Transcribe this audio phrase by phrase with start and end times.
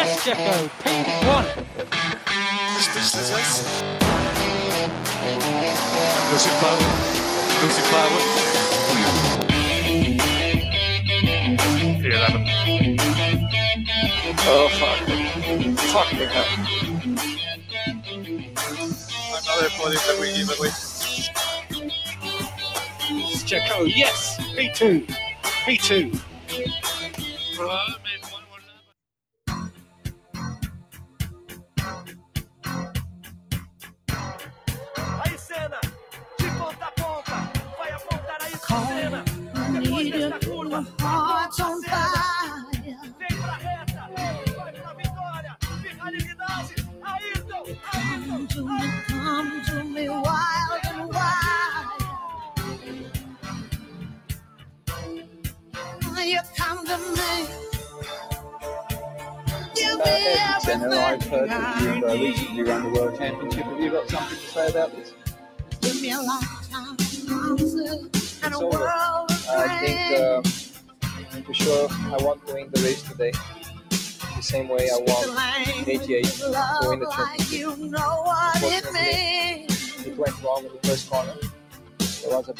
[0.00, 1.44] Yes, Mystico P1.
[6.32, 6.84] Lucy Flower.
[7.60, 8.20] Lucy Flower.
[12.00, 12.48] The 11.
[14.48, 15.00] Oh, fuck.
[15.92, 16.48] Fuck me up.
[19.36, 20.72] Another podium that we give away.
[23.44, 24.78] Checo, yes, P2,
[25.66, 26.29] P2.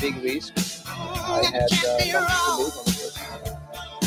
[0.01, 0.55] Big risk.
[0.87, 2.21] I had uh, something to
[2.59, 3.61] lose on the first corner.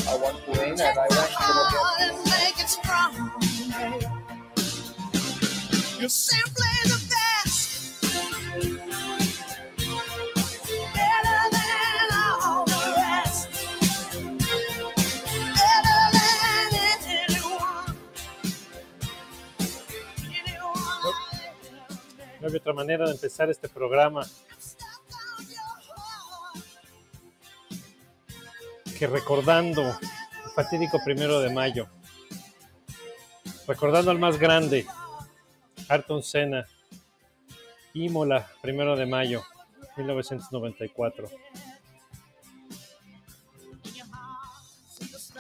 [0.09, 3.13] I want to win, and I went to make it strong.
[5.99, 7.69] You're simply the best.
[22.41, 24.27] No hay otra manera de empezar este programa
[29.03, 31.89] que recordando el fatídico primero de mayo.
[33.67, 34.87] Recordando al más grande,
[35.89, 36.65] Ayrton Senna,
[37.93, 39.43] Imola, primero de mayo,
[39.97, 41.27] 1994.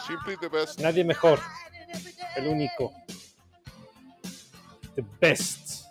[0.05, 0.81] Simply the best.
[0.81, 1.39] Nadie mejor,
[2.35, 2.91] el único,
[4.95, 5.85] the best.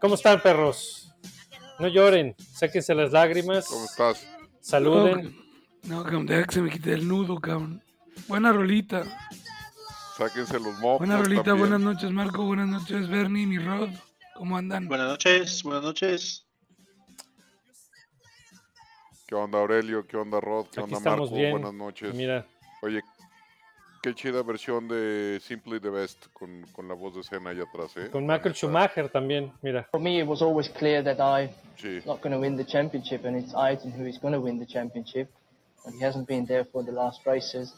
[0.00, 1.12] ¿Cómo están, perros?
[1.78, 4.26] No lloren, sáquense las lágrimas, ¿Cómo estás?
[4.62, 5.49] saluden.
[5.84, 7.82] No, cabrón, deja que se me quite el nudo, cabrón.
[8.28, 9.02] Buena rolita.
[10.16, 10.98] Sáquense los mocos.
[11.06, 11.58] Buena rolita, también.
[11.70, 12.44] buenas noches, Marco.
[12.44, 13.88] Buenas noches, Bernie, mi Rod.
[14.34, 14.88] ¿Cómo andan?
[14.88, 16.46] Buenas noches, buenas noches.
[19.26, 20.06] ¿Qué onda, Aurelio?
[20.06, 20.66] ¿Qué onda, Rod?
[20.66, 21.36] ¿Qué Aquí onda, estamos Marco?
[21.36, 21.50] bien.
[21.52, 22.14] Buenas noches.
[22.14, 22.46] Mira,
[22.82, 23.00] Oye,
[24.02, 27.94] qué chida versión de Simply the Best con, con la voz de escena allá atrás,
[27.96, 28.08] ¿eh?
[28.10, 29.86] con Michael Schumacher también, mira.
[29.90, 32.00] For me, it was always clear that I'm Sí.
[32.06, 34.66] not going to win the championship, and it's Ayrton who is going to win the
[34.66, 35.30] championship.
[35.84, 37.74] And he hasn't been there for the last races,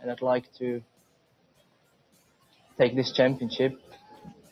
[0.00, 0.82] and I'd like to
[2.78, 3.78] take this championship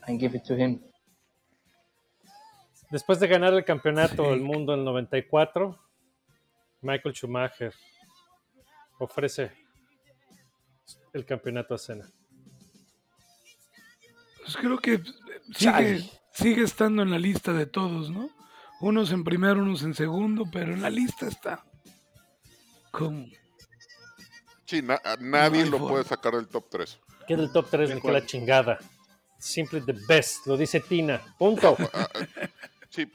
[0.07, 0.81] and give it to him.
[2.91, 5.79] Después de ganar el campeonato del mundo en el 94,
[6.83, 7.73] Michael Schumacher
[8.99, 9.53] ofrece
[11.13, 12.11] el campeonato a Senna.
[14.39, 15.01] Pues creo que
[15.55, 18.31] sigue, sigue estando en la lista de todos, ¿no?
[18.81, 21.65] Unos en primero, unos en segundo, pero en la lista está.
[22.91, 23.27] Como
[24.67, 25.89] Sí, na- nadie hay lo forma.
[25.95, 26.99] puede sacar del top 3.
[27.27, 28.79] Que es el top 3, ni que la chingada.
[29.39, 31.21] Simply the best, lo dice Tina.
[31.39, 31.77] Punto.
[32.91, 33.11] Sí.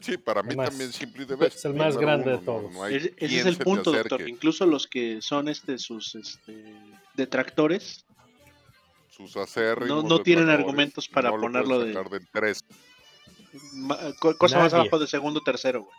[0.00, 0.70] Sí, para mí Más.
[0.70, 1.64] también Simply the Es Best.
[1.66, 2.72] el más grande de uno, todos.
[2.72, 4.28] no hay Ese, es el punto, doctor.
[4.28, 6.64] Incluso los que son este sus este,
[7.14, 8.04] detractores
[9.10, 12.64] Sus acérrimos No- no tienen argumentos para no ponerlo de- del 3.
[13.74, 14.88] ma- co- cosa más Nadie.
[14.88, 15.82] abajo de segundo tercero.
[15.82, 15.94] güey.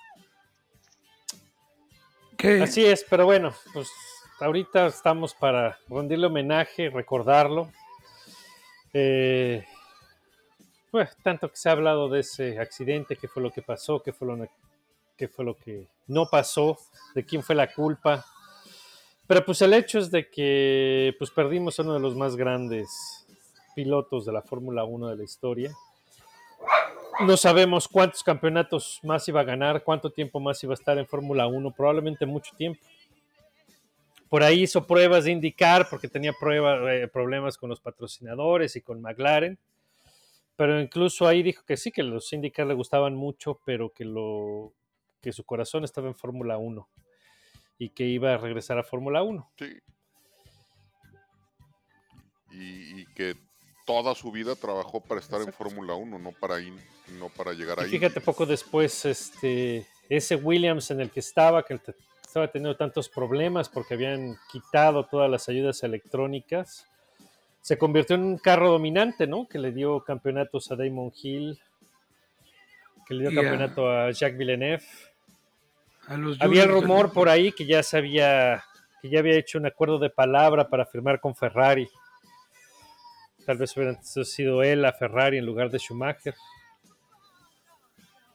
[2.62, 3.90] Así es, pero bueno, pues
[4.42, 7.72] ahorita estamos para rendirle homenaje, recordarlo.
[8.94, 9.66] Eh,
[10.92, 14.12] bueno, tanto que se ha hablado de ese accidente, qué fue lo que pasó, qué
[14.12, 14.46] fue lo,
[15.30, 16.78] fue lo que no pasó,
[17.16, 18.26] de quién fue la culpa.
[19.26, 23.26] Pero pues el hecho es de que pues perdimos a uno de los más grandes
[23.74, 25.74] pilotos de la Fórmula 1 de la historia.
[27.20, 31.08] No sabemos cuántos campeonatos más iba a ganar, cuánto tiempo más iba a estar en
[31.08, 32.82] Fórmula 1, probablemente mucho tiempo.
[34.30, 39.00] Por ahí hizo pruebas de indicar porque tenía eh, problemas con los patrocinadores y con
[39.00, 39.60] McLaren.
[40.56, 44.74] Pero incluso ahí dijo que sí, que los IndyCar le gustaban mucho, pero que, lo,
[45.22, 46.88] que su corazón estaba en Fórmula 1
[47.78, 49.52] y que iba a regresar a Fórmula 1.
[49.58, 49.80] Sí.
[52.52, 53.36] Y que
[53.86, 56.80] toda su vida trabajó para estar en Fórmula 1, no para, in-
[57.20, 57.90] no para llegar ahí.
[57.90, 61.80] fíjate, poco después, este, ese Williams en el que estaba, que
[62.24, 66.88] estaba teniendo tantos problemas porque habían quitado todas las ayudas electrónicas.
[67.62, 69.48] Se convirtió en un carro dominante, ¿no?
[69.48, 71.60] Que le dio campeonatos a Damon Hill,
[73.08, 74.84] que le dio a- campeonato a Jacques Villeneuve.
[76.08, 78.64] A los Había rumor por ahí que ya se había,
[79.02, 81.88] que ya había hecho un acuerdo de palabra para firmar con Ferrari.
[83.46, 86.36] Tal vez hubiera sido él a Ferrari en lugar de Schumacher.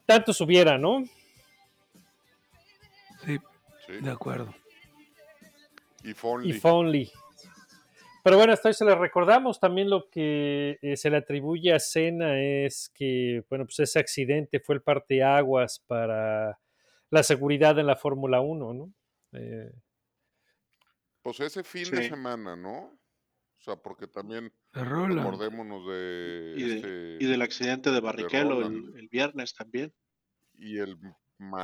[0.07, 1.05] Tantos hubiera, ¿no?
[3.25, 3.39] Sí,
[3.87, 3.93] Sí.
[4.01, 4.55] de acuerdo.
[6.05, 6.51] Y Fonley.
[6.51, 7.13] If only.
[8.23, 9.59] Pero bueno, hasta hoy se le recordamos.
[9.59, 14.61] También lo que eh, se le atribuye a Senna es que, bueno, pues ese accidente
[14.61, 16.59] fue el parteaguas para
[17.11, 18.93] la seguridad en la Fórmula 1, ¿no?
[19.33, 19.73] Eh,
[21.23, 22.99] Pues ese fin de semana, ¿no?
[23.59, 29.09] O sea, porque también acordémonos de, Y, de- este, y del accidente de Barrichello el,
[29.11, 29.93] viernes también.
[30.55, 30.97] y el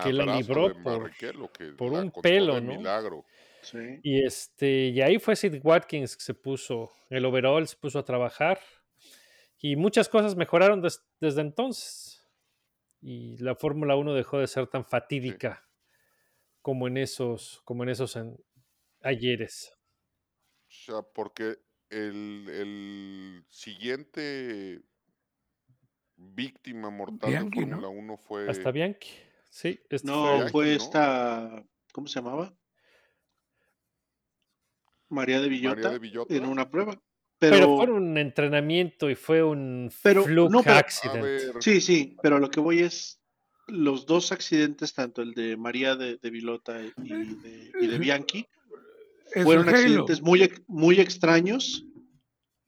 [0.03, 2.77] Que la libró de por- Barrichello, que por la un pelo, ¿no?
[2.77, 3.25] milagro.
[3.63, 3.79] Sí.
[4.03, 8.05] y este, y ahí fue Sid Watkins que se puso el overall, se puso a
[8.05, 8.61] trabajar.
[9.59, 12.27] Y muchas cosas mejoraron des- desde entonces.
[13.01, 15.67] Y la Fórmula 1 dejó de ser tan fatídica
[16.61, 18.19] como en esos, como en esos
[19.01, 19.73] ayeres.
[20.69, 21.57] O sea, porque
[21.95, 24.83] el, el siguiente
[26.17, 27.81] víctima mortal Bianchi, de ¿no?
[27.81, 29.11] Fórmula 1 fue Hasta Bianchi.
[29.51, 30.73] Sí, este No, fue- Bianchi, fue ¿no?
[30.73, 32.55] esta, ¿cómo se llamaba?
[35.09, 36.35] María de Villota, María de Villota.
[36.35, 37.01] en una prueba.
[37.39, 41.23] pero, Pero, fue un entrenamiento y fue un Pero, fluke no, pero- accident.
[41.23, 43.21] ver, sí, sí, pero lo que voy es
[43.67, 46.93] los dos accidentes, tanto el de María de, de Villota y
[47.37, 48.47] de, y de Bianchi,
[49.35, 51.85] Es fueron accidentes muy, muy extraños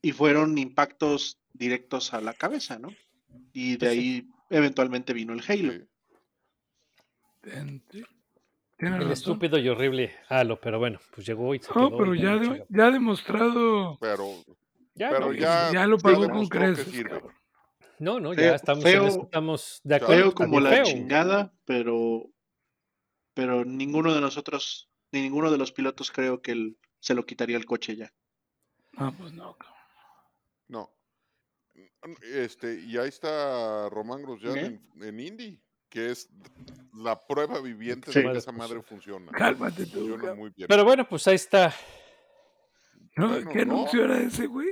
[0.02, 2.88] y fueron impactos directos a la cabeza, ¿no?
[3.52, 5.72] Y de ahí eventualmente vino el Halo.
[8.78, 9.12] El razón.
[9.12, 11.98] estúpido y horrible Halo, pero bueno, pues llegó y se No, quedó.
[11.98, 14.28] pero y ya, de- ya ha demostrado pero,
[14.94, 17.04] Ya, pero no, ya, ya lo pagó con creces.
[17.98, 20.22] No, no, Feo- ya estamos, en feo- estamos de feo acuerdo.
[20.24, 20.84] Feo como la feo.
[20.84, 22.24] chingada, pero,
[23.32, 27.56] pero ninguno de nosotros, ni ninguno de los pilotos creo que él se lo quitaría
[27.56, 28.12] el coche ya.
[28.96, 29.76] Ah, pues no, cabrón.
[30.68, 30.90] No.
[32.22, 34.80] Este, y ahí está Román Grosjean ¿Eh?
[34.96, 36.28] en, en Indy, que es
[36.94, 38.22] la prueba viviente Sí.
[38.22, 39.30] de que esa madre funciona.
[39.32, 40.66] Cálmate tú, Funciona muy bien.
[40.68, 41.72] Pero bueno, pues ahí está.
[43.16, 43.74] No, Bueno, ¿Qué no.
[43.74, 44.68] anuncio era ese, güey?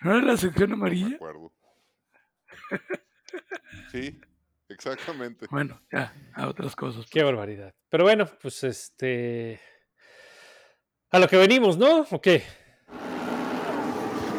[0.00, 1.14] ¿No era la sección No me amarilla?
[1.16, 1.52] acuerdo.
[3.90, 4.18] Sí,
[4.72, 5.46] exactamente.
[5.50, 7.06] Bueno, ya, a otras cosas.
[7.10, 7.72] Qué barbaridad.
[7.88, 9.60] Pero bueno, pues este.
[11.10, 12.06] A lo que venimos, ¿no?
[12.10, 12.42] ¿O qué?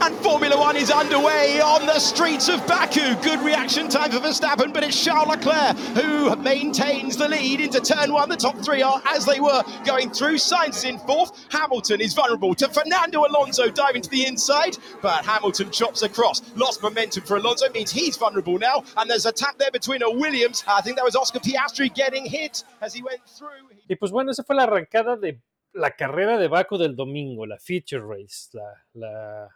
[0.04, 3.16] And Formula One is underway on the streets of Baku.
[3.22, 8.12] Good reaction time for Verstappen, but it's Charles Leclerc who maintains the lead into turn
[8.12, 8.28] one.
[8.28, 10.40] The top three are as they were going through.
[10.40, 11.46] Sainz in fourth.
[11.50, 16.42] Hamilton is vulnerable to Fernando Alonso diving to the inside, but Hamilton chops across.
[16.58, 18.84] Lost momentum for Alonso means he's vulnerable now.
[18.98, 20.66] And there's a tap there between a Williams.
[20.68, 23.70] I think that was Oscar Piastri getting hit as he went through.
[23.88, 25.40] Y pues bueno, esa fue la arrancada de
[25.74, 29.48] la carrera de Baku del domingo, la feature race, la, la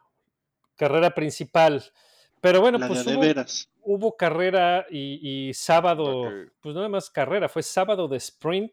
[0.77, 1.83] carrera principal.
[2.39, 3.69] Pero bueno, La pues de hubo, veras.
[3.81, 8.71] hubo carrera y, y sábado, que- pues no nada más carrera, fue sábado de sprint.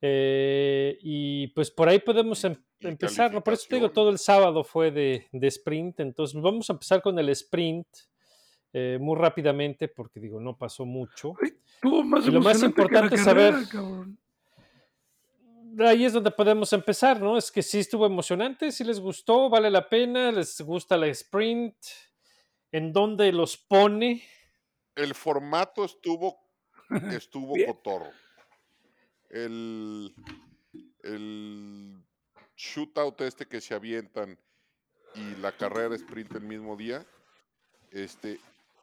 [0.00, 3.42] Eh, y pues por ahí podemos em- Y empezar, ¿no?
[3.42, 7.00] por eso te digo, todo el sábado fue de, de sprint, entonces vamos a empezar
[7.00, 7.86] con el sprint
[8.74, 11.34] eh, muy rápidamente, porque digo, no pasó mucho.
[12.04, 14.18] Más Y lo más importante es saber- cabrón.
[15.80, 17.36] Ahí es donde podemos empezar, ¿no?
[17.36, 21.76] Es que sí estuvo emocionante, sí les gustó, vale la pena, les gusta la sprint,
[22.72, 24.22] en dónde los pone.
[24.94, 26.38] El formato estuvo,
[27.12, 28.10] estuvo cotorro.
[29.30, 30.14] El,
[31.02, 32.04] el
[32.56, 34.38] shootout este que se avientan
[35.14, 37.06] y la carrera sprint el mismo día,
[37.90, 38.40] este,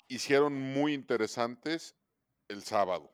[0.07, 1.95] hicieron muy interesantes
[2.48, 3.12] el sábado.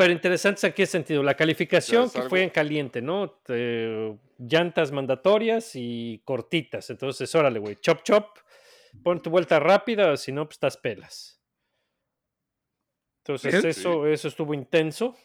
[0.00, 3.30] Pero interesantes en qué sentido, la calificación que fue en caliente, ¿no?
[3.30, 8.38] Te- llantas mandatorias y cortitas, entonces órale, güey, chop chop,
[9.02, 11.42] pon tu vuelta rápida, si no, pues estás pelas.
[13.18, 13.66] Entonces Bien.
[13.66, 15.16] eso, eso estuvo intenso.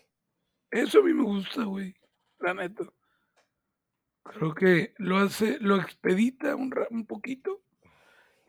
[0.70, 1.96] Eso a mí me gusta, güey.
[2.40, 2.84] La neta.
[4.24, 7.62] Creo que lo hace, lo expedita un, un poquito.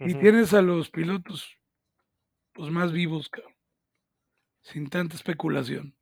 [0.00, 1.56] Y tienes a los pilotos
[2.52, 3.54] pues más vivos, cabrón.
[4.62, 5.94] Sin tanta especulación.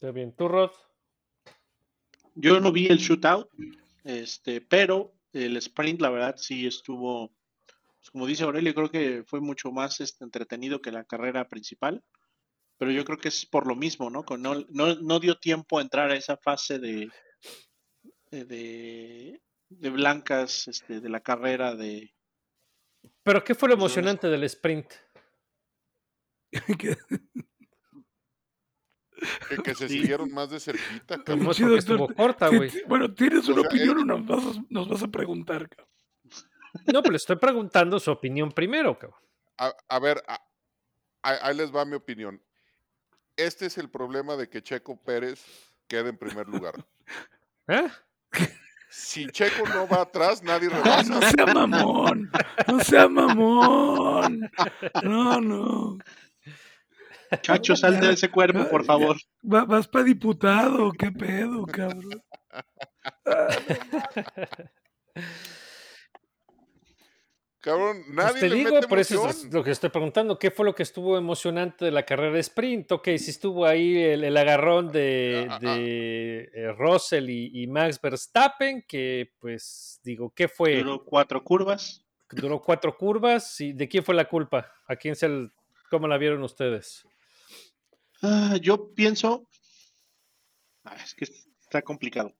[0.00, 0.32] Está bien.
[0.32, 0.70] ¿Tú, Rod?
[2.34, 3.48] Yo no vi el shootout,
[4.04, 7.32] este, pero el sprint, la verdad, sí estuvo,
[7.98, 12.04] pues, como dice Aurelio, creo que fue mucho más este, entretenido que la carrera principal.
[12.78, 14.22] pero yo creo que es por lo mismo, ¿no?
[14.24, 17.10] Con- No, no, no dio tiempo a entrar a esa fase de,
[18.30, 22.14] de, de, de blancas, este, de la carrera de...
[23.24, 24.92] Pero ¿qué fue lo Pues, emocionante del sprint?
[29.64, 30.00] Que- se Sí.
[30.00, 31.54] siguieron más de cerquita, cabrón.
[31.54, 32.70] Sí, doctor, estuvo corta, güey.
[32.86, 35.68] bueno, tienes O una sea, opinión es- o nos vas, a, nos vas a preguntar,
[35.68, 35.88] cabrón.
[36.92, 39.20] No, pero le estoy preguntando su opinión primero, cabrón.
[39.56, 40.40] A, a ver, a-
[41.22, 42.40] a- ahí les va mi opinión.
[43.36, 45.44] Este es el problema de que Checo Pérez
[45.86, 46.74] quede en primer lugar.
[47.68, 47.88] ¿Eh?
[48.90, 50.68] Si Checo no va atrás, nadie
[51.04, 51.04] rebasa.
[51.14, 52.30] no sea mamón,
[52.66, 54.50] no sea mamón.
[55.02, 55.98] No, no.
[57.42, 59.16] Chacho, sal de ese cuerpo, por favor.
[59.44, 62.22] Va- vas para diputado, qué pedo, cabrón.
[67.60, 70.38] Cabrón, Pues nadie te le digo, mete por eso es lo que estoy preguntando.
[70.38, 72.92] ¿Qué fue lo que estuvo emocionante de la carrera de sprint?
[72.92, 77.66] Ok, si estuvo ahí el, el agarrón de, Ah, ah, de, eh, Russell y, y
[77.66, 80.76] Max Verstappen, que pues digo, ¿qué fue?
[80.76, 82.04] Duró cuatro curvas.
[82.30, 83.60] Duró cuatro curvas.
[83.60, 84.72] ¿Y ¿De quién fue la culpa?
[84.86, 85.50] ¿A quién se el-
[85.90, 87.04] ¿Cómo la vieron ustedes?
[88.22, 89.48] Ah, yo pienso.
[90.84, 92.34] Ah, es que está complicado.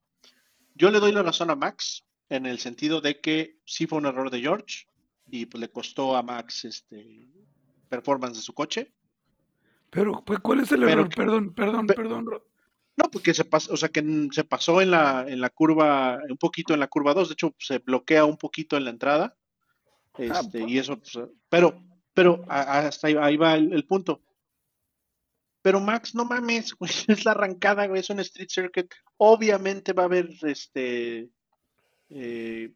[0.74, 4.06] Yo le doy la razón a Max en el sentido de que sí fue un
[4.06, 4.86] error de George
[5.30, 7.28] y pues le costó a Max este
[7.88, 8.92] performance de su coche.
[9.90, 11.08] Pero, pues, ¿cuál es el Pero error?
[11.08, 12.26] que- Perdón, perdón, pe- perdón.
[12.96, 16.36] No, porque se pasó, o sea que se pasó en la, en la curva, un
[16.36, 19.36] poquito en la curva 2, de hecho se bloquea un poquito en la entrada.
[20.14, 21.16] Ah, Este, y eso, pues,
[21.48, 21.80] pero,
[22.12, 24.20] pero hasta ahí, ahí va el, el punto.
[25.68, 28.86] Pero Max, no mames, güey, es la arrancada, güey, es un street circuit.
[29.18, 31.28] Obviamente va a haber este
[32.08, 32.72] eh,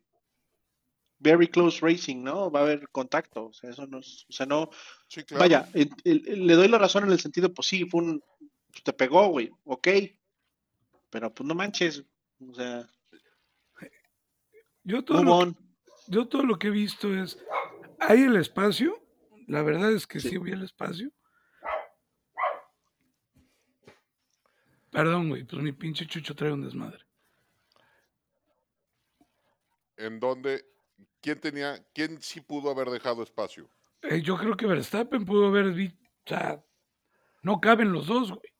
[1.18, 2.50] very close racing, ¿no?
[2.50, 3.46] Va a haber contacto.
[3.46, 4.68] O sea, eso no es, o sea, no,
[5.08, 5.40] Sí, claro.
[5.40, 8.22] vaya, el- el- el- le doy la razón en el sentido, pues sí, fue un,
[8.70, 9.88] pues, te pegó, güey, ok.
[11.08, 12.04] Pero pues no manches,
[12.46, 12.86] o sea,
[14.84, 15.56] Yo todo, lo, on.
[16.08, 17.38] yo todo lo que he visto es,
[18.00, 19.02] hay el espacio,
[19.46, 20.36] la verdad es que sí, Sí.
[20.36, 21.10] vi el espacio.
[24.92, 27.02] Perdón, güey, pues mi pinche chucho trae un desmadre.
[29.96, 30.64] En donde,
[31.20, 33.68] ¿quién tenía, quién sí pudo haber dejado espacio?
[34.02, 36.62] Eh, yo creo que Verstappen pudo haber o sea,
[37.42, 38.52] no caben los dos, güey.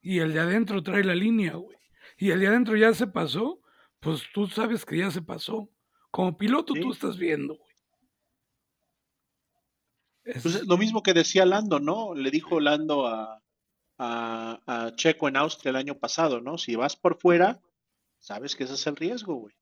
[0.00, 1.76] Y el de adentro trae la línea, güey.
[2.16, 3.60] Y el de adentro ya se pasó,
[4.00, 5.68] pues tú sabes que ya se pasó.
[6.10, 6.80] Como piloto Sí.
[6.80, 7.70] tú estás viendo, güey.
[10.24, 12.14] Es- Pues es lo mismo que decía Lando, ¿no?
[12.14, 13.42] Le dijo Lando a,
[14.02, 16.56] a, a Checo en Austria el año pasado, ¿no?
[16.56, 17.60] Si vas por fuera,
[18.18, 19.54] sabes que ese es el riesgo, güey.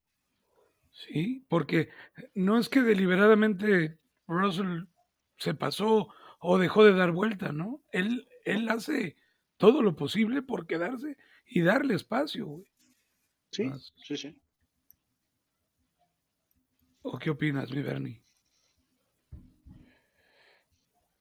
[0.91, 1.89] Sí, porque
[2.33, 4.85] no es que deliberadamente Russell
[5.37, 6.07] se pasó
[6.39, 7.83] o dejó de dar vuelta, ¿no?
[7.91, 9.17] Él, él hace
[9.57, 12.65] todo lo posible por quedarse y darle espacio, güey.
[13.51, 13.93] Sí, Más.
[13.97, 14.41] sí, sí.
[17.01, 18.23] ¿O qué opinas, mi Bernie?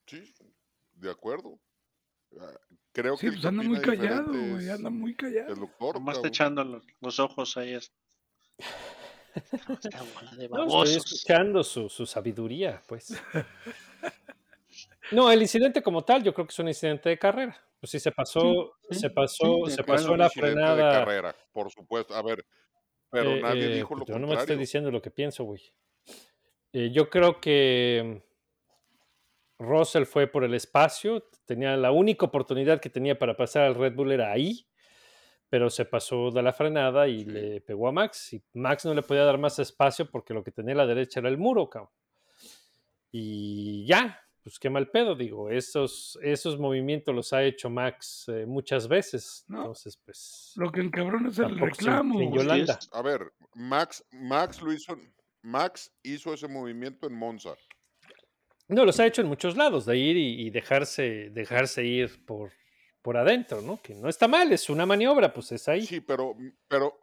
[0.07, 0.33] Sí,
[0.95, 1.59] de acuerdo.
[2.99, 5.53] Creo Sí, que pues anda muy callado, güey, es anda muy callado.
[5.53, 5.95] el doctor.
[5.95, 7.75] Nomás echando los, los ojos ahí.
[7.75, 7.93] es-
[10.15, 13.17] bola de No, estoy escuchando su, su sabiduría, pues.
[15.13, 17.57] No, el incidente como tal, yo creo que es un incidente de carrera.
[17.79, 20.93] Pues sí, se pasó, Sí, se sí, pasó, de se pasó la Incidente de frenada.
[21.05, 22.17] carrera, por supuesto.
[22.17, 22.45] A ver,
[23.13, 24.59] pero Eh, nadie eh, dijo lo pues yo no me estoy contrario.
[24.59, 25.63] diciendo lo que pienso, güey.
[26.73, 28.25] Eh, yo creo que
[29.59, 33.95] Russell fue por el espacio, tenía la única oportunidad que tenía para pasar al Red
[33.95, 34.67] Bull era ahí,
[35.49, 37.31] pero se pasó de la frenada y Sí.
[37.31, 38.33] le pegó a Max.
[38.35, 41.21] Y Max no le podía dar más espacio porque lo que tenía a la derecha
[41.21, 41.91] era el muro, cabrón.
[43.11, 45.51] Y ya, pues qué mal pedo, digo.
[45.51, 49.45] Esos, esos movimientos los ha hecho Max eh, muchas veces.
[49.49, 49.59] No.
[49.61, 50.53] Entonces, pues.
[50.57, 52.21] Lo que encabrona es el reclamo.
[52.21, 52.79] Yola- Yolanda.
[52.81, 52.89] es.
[52.93, 54.97] A ver, Max, Max lo hizo,
[55.43, 57.55] Max hizo ese movimiento en Monza.
[58.69, 62.53] No, los ha hecho en muchos lados, de ir y, y dejarse, dejarse ir por,
[63.01, 63.81] por adentro, ¿no?
[63.83, 65.87] Que no está mal, es una maniobra, pues es ahí.
[65.87, 66.37] Sí, pero,
[66.69, 67.01] pero,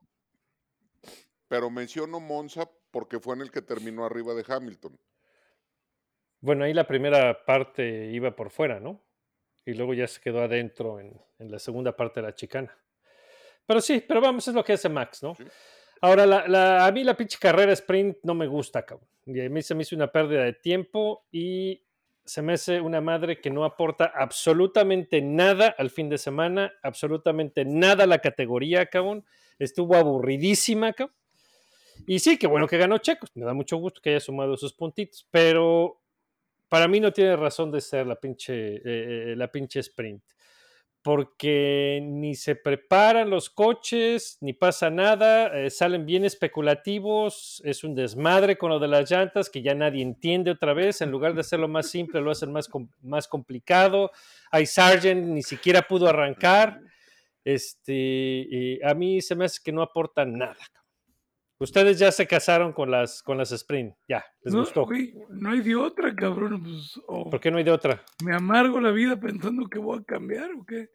[1.48, 5.00] pero menciono Monza porque fue en el que terminó arriba de Hamilton.
[6.39, 9.03] Bueno, ahí la primera parte iba por fuera, ¿no?
[9.65, 12.77] Y luego ya se quedó adentro en, en la segunda parte de la chicana.
[13.65, 15.34] Pero sí, pero vamos, es lo que hace Max, ¿no?
[15.34, 15.45] Sí.
[16.05, 19.09] Ahora, la, a mí la pinche carrera sprint no me gusta, cabrón.
[19.25, 21.81] Y a mí se me hizo una pérdida de tiempo y
[22.24, 27.65] se me hace una madre que no aporta absolutamente nada al fin de semana, absolutamente
[27.65, 29.25] nada a la categoría, cabrón.
[29.57, 31.15] Estuvo aburridísima, cabrón.
[32.05, 33.25] Y sí, qué bueno que ganó Checo.
[33.33, 36.03] Me da mucho gusto que haya sumado sus puntitos, pero
[36.69, 40.21] para mí no tiene razón de ser la pinche, eh, eh, la pinche sprint.
[41.05, 47.93] Porque ni se preparan los coches, ni pasa nada, eh, salen bien especulativos, es un
[47.93, 51.41] desmadre con lo de las llantas que ya nadie entiende otra vez, en lugar de
[51.41, 52.71] hacerlo más simple lo hacen más,
[53.03, 54.09] más complicado.
[54.50, 56.81] Hay Sargent, ni siquiera pudo arrancar.
[57.43, 60.57] Este, a mí se me hace que no aportan nada.
[61.57, 64.85] Ustedes ya se casaron con las, con las sprint, ya, les no, gustó.
[64.85, 66.62] güey, no hay de otra, cabrón.
[66.62, 68.03] Pues, ¿Por qué no hay de otra?
[68.24, 70.89] me amargo la vida pensando que voy a cambiar o qué.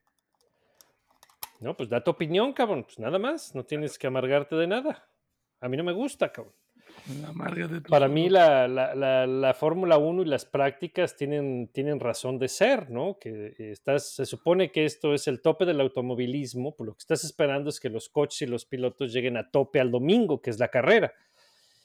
[1.61, 2.85] No, pues da tu opinión, cabrón.
[2.85, 5.09] Pues nada más, no tienes que amargarte de nada.
[5.61, 6.55] A mí no me gusta, cabrón.
[7.07, 12.39] Tú Para mí la, la, la, la Fórmula 1 y las prácticas tienen, tienen razón
[12.39, 13.19] de ser, ¿no?
[13.19, 17.25] Que estás, se supone que esto es el tope del automovilismo, pues lo que estás
[17.25, 20.59] esperando es que los coches y los pilotos lleguen a tope al domingo, que es
[20.59, 21.13] la carrera.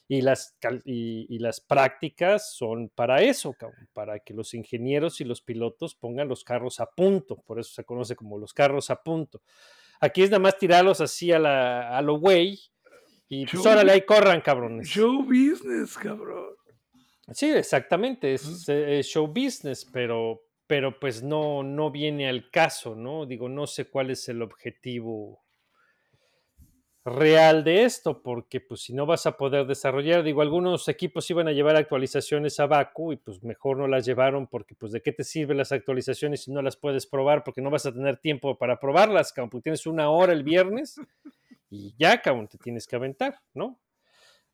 [0.08, 3.56] Y las, y, y las prácticas son para eso,
[3.94, 7.86] para que los ingenieros y los pilotos pongan los carros a punto, por eso se
[7.86, 9.42] conoce como los carros a punto.
[10.00, 12.60] Aquí es nada más tirarlos así a, la, a lo güey
[13.28, 14.88] y pues Show- órale, ahí corran, cabrones.
[14.88, 16.56] Show business, cabrón.
[17.32, 23.26] Sí, exactamente, es, es show business, pero, pero pues no, no viene al caso, ¿no?
[23.26, 25.42] Digo, no sé cuál es el objetivo
[27.04, 31.48] real de esto, porque pues si no vas a poder desarrollar, digo, algunos equipos iban
[31.48, 35.12] a llevar actualizaciones a Baku y pues mejor no las llevaron porque pues de qué
[35.12, 38.58] te sirven las actualizaciones si no las puedes probar porque no vas a tener tiempo
[38.58, 41.00] para probarlas, porque tienes una hora el viernes
[41.76, 43.80] y ya, cabrón, te tienes que aventar, ¿no?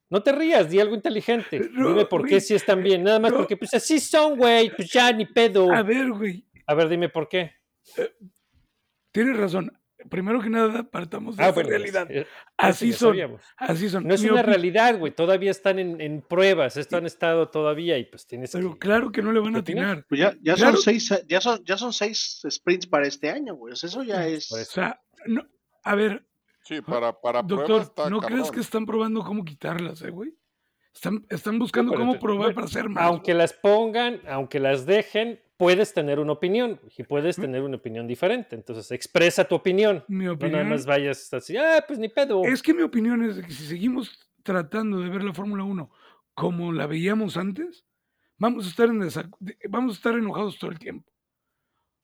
[0.10, 1.70] No te rías, di algo inteligente.
[1.72, 3.04] No, dime por qué si están bien.
[3.04, 3.38] Nada más no.
[3.38, 4.70] porque pues así son, güey.
[4.76, 5.72] Pues ya ni pedo.
[5.72, 7.52] A ver, güey, A ver, dime por qué.
[9.12, 9.72] tienes razón.
[10.10, 12.08] Primero que nada, partamos de Ah, esa bueno, realidad.
[12.10, 12.26] eh,
[12.58, 13.10] Así son.
[13.10, 13.42] sabíamos.
[13.56, 14.08] Así son.
[14.08, 15.14] No es Mi una realidad, güey.
[15.14, 16.76] Todavía están en, en pruebas.
[16.76, 18.80] Esto han estado todavía y pues tienes Pero que...
[18.80, 20.04] claro que no le van a atinar.
[20.10, 20.74] Pues ya, ya Claro.
[20.74, 23.74] son seis, ya son, ya son seis sprints para este año, güey.
[23.74, 24.52] O sea, eso ya es.
[24.52, 25.48] O sea, no,
[25.84, 26.26] a ver,
[26.64, 30.34] Sí, para, para doctor, está ¿no crees que están probando cómo quitarlas, eh, güey?
[30.94, 33.04] Están, están buscando cómo te- probar bueno, para hacer más.
[33.04, 38.08] Aunque las pongan, aunque las dejen, puedes tener una opinión y puedes tener una opinión
[38.08, 38.56] diferente.
[38.56, 40.04] Entonces, expresa tu opinión.
[40.08, 42.44] Mi No opinión nada más vayas así, ah, pues ni pedo.
[42.44, 44.12] es que mi opinión es de que si seguimos
[44.44, 45.90] tratando de ver la Fórmula 1
[46.34, 47.86] como la veíamos antes,
[48.38, 49.00] vamos a estar en
[49.70, 51.10] vamos a estar enojados todo el tiempo.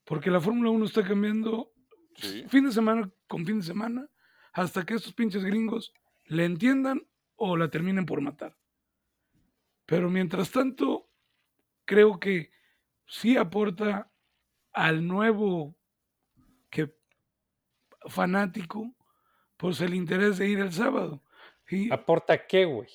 [0.05, 1.73] Porque la Fórmula 1 está cambiando
[2.15, 2.45] Sí.
[2.47, 4.07] fin de semana con fin de semana
[4.57, 5.93] hasta que estos pinches gringos
[6.25, 8.57] le entiendan o la terminen por matar.
[9.85, 11.07] Pero mientras tanto,
[11.85, 12.51] creo que
[13.05, 14.11] sí aporta
[14.73, 15.75] al nuevo
[16.71, 16.93] que
[18.07, 18.93] fanático
[19.57, 21.23] pues el interés de ir el sábado
[21.69, 22.89] y ¿Aporta qué, güey?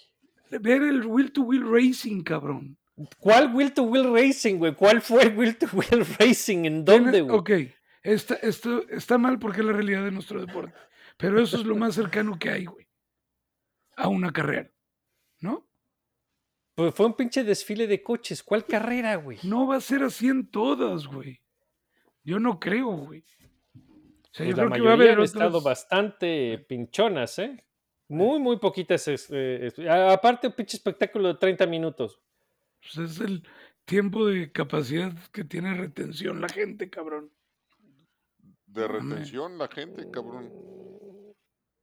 [0.50, 2.76] ver el wheel to wheel racing, cabrón.
[3.18, 4.74] ¿Cuál Will to Will Racing, güey?
[4.74, 6.66] ¿Cuál fue el Will to Will Racing?
[6.66, 7.36] ¿En dónde, güey?
[7.36, 7.50] Ok,
[8.02, 10.74] está mal porque es la realidad de nuestro deporte,
[11.16, 12.88] pero eso es lo más cercano que hay, güey,
[13.96, 14.70] a una carrera,
[15.40, 15.68] ¿no?
[16.74, 18.42] Pues fue un pinche desfile de coches.
[18.42, 19.38] ¿Cuál carrera, güey?
[19.42, 21.40] No va a ser así en todas, güey.
[22.24, 23.24] Yo no creo, güey.
[23.74, 27.38] O sea, Pues yo la creo que va a mayoría haber han estado bastante pinchonas,
[27.38, 27.62] ¿eh?
[28.08, 29.06] Muy, muy poquitas.
[29.30, 32.20] eh, aparte, un pinche espectáculo de 30 minutos.
[32.80, 33.42] pues, es el
[33.84, 37.30] tiempo de capacidad que tiene retención la gente, cabrón.
[38.72, 40.50] De retención la gente, cabrón.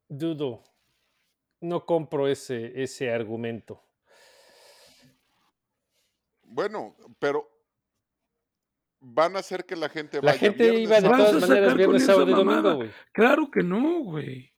[0.08, 0.64] Dudo.
[1.62, 3.84] No compro ese, ese argumento.
[6.42, 7.48] Bueno, pero
[9.00, 12.06] van a hacer que la gente La vaya gente viernes, iba de todas maneras viernes,
[12.06, 12.90] sábado y domingo, güey.
[13.12, 14.52] Claro que no, güey.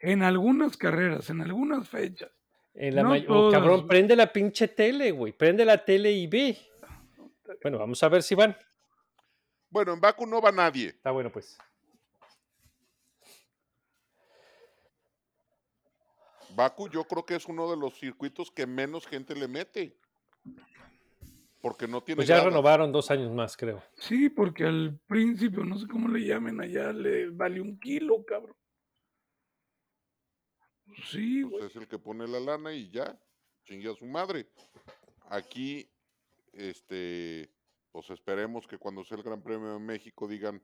[0.00, 2.32] En algunas carreras, en algunas fechas.
[2.74, 5.32] En la No oh, cabrón, prende la pinche tele, güey.
[5.32, 6.58] Prende la tele y ve.
[7.62, 8.56] Bueno, vamos a ver si van.
[9.76, 10.86] Bueno, en Baku no va nadie.
[10.86, 11.58] Está bueno, pues.
[16.54, 19.94] Baku yo creo que es uno de los circuitos que menos gente le mete.
[21.60, 23.82] Porque no tiene Pues ya renovaron dos años más, creo.
[23.96, 28.56] Sí, porque al principio, no sé cómo le llamen allá, le vale un kilo, cabrón.
[31.04, 31.58] Sí, güey.
[31.58, 33.14] Pues es el que pone la lana y ya,
[33.64, 34.48] chingue a su madre.
[35.28, 35.86] Aquí,
[36.54, 37.54] este,
[37.96, 40.60] pues esperemos que cuando sea el Gran Premio de México digan,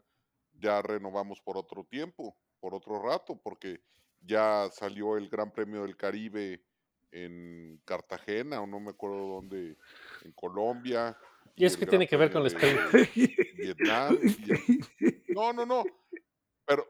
[0.53, 3.81] ya renovamos por otro tiempo, por otro rato, porque
[4.21, 6.63] ya salió el Gran Premio del Caribe
[7.11, 9.79] en Cartagena o no me acuerdo dónde,
[10.21, 11.17] en Colombia.
[11.57, 12.93] ¿Y qué Gran tiene que ver con sprint?
[12.93, 14.19] de Vietnam.
[14.21, 15.85] el- No, no, no.
[16.67, 16.87] Pero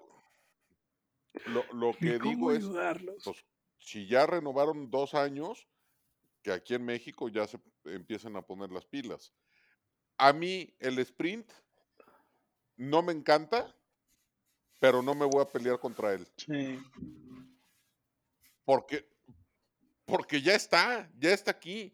[1.47, 2.65] lo, lo que digo es,
[3.23, 3.45] pues,
[3.79, 5.69] si ya renovaron dos años,
[6.43, 9.33] que aquí en México ya se empiezan a poner las pilas.
[10.23, 11.51] A mí el sprint
[12.77, 13.75] no me encanta,
[14.79, 16.25] pero no me voy a pelear contra él.
[16.37, 16.81] Sí.
[18.65, 19.05] Porque,
[20.05, 21.93] porque ya está, ya está aquí.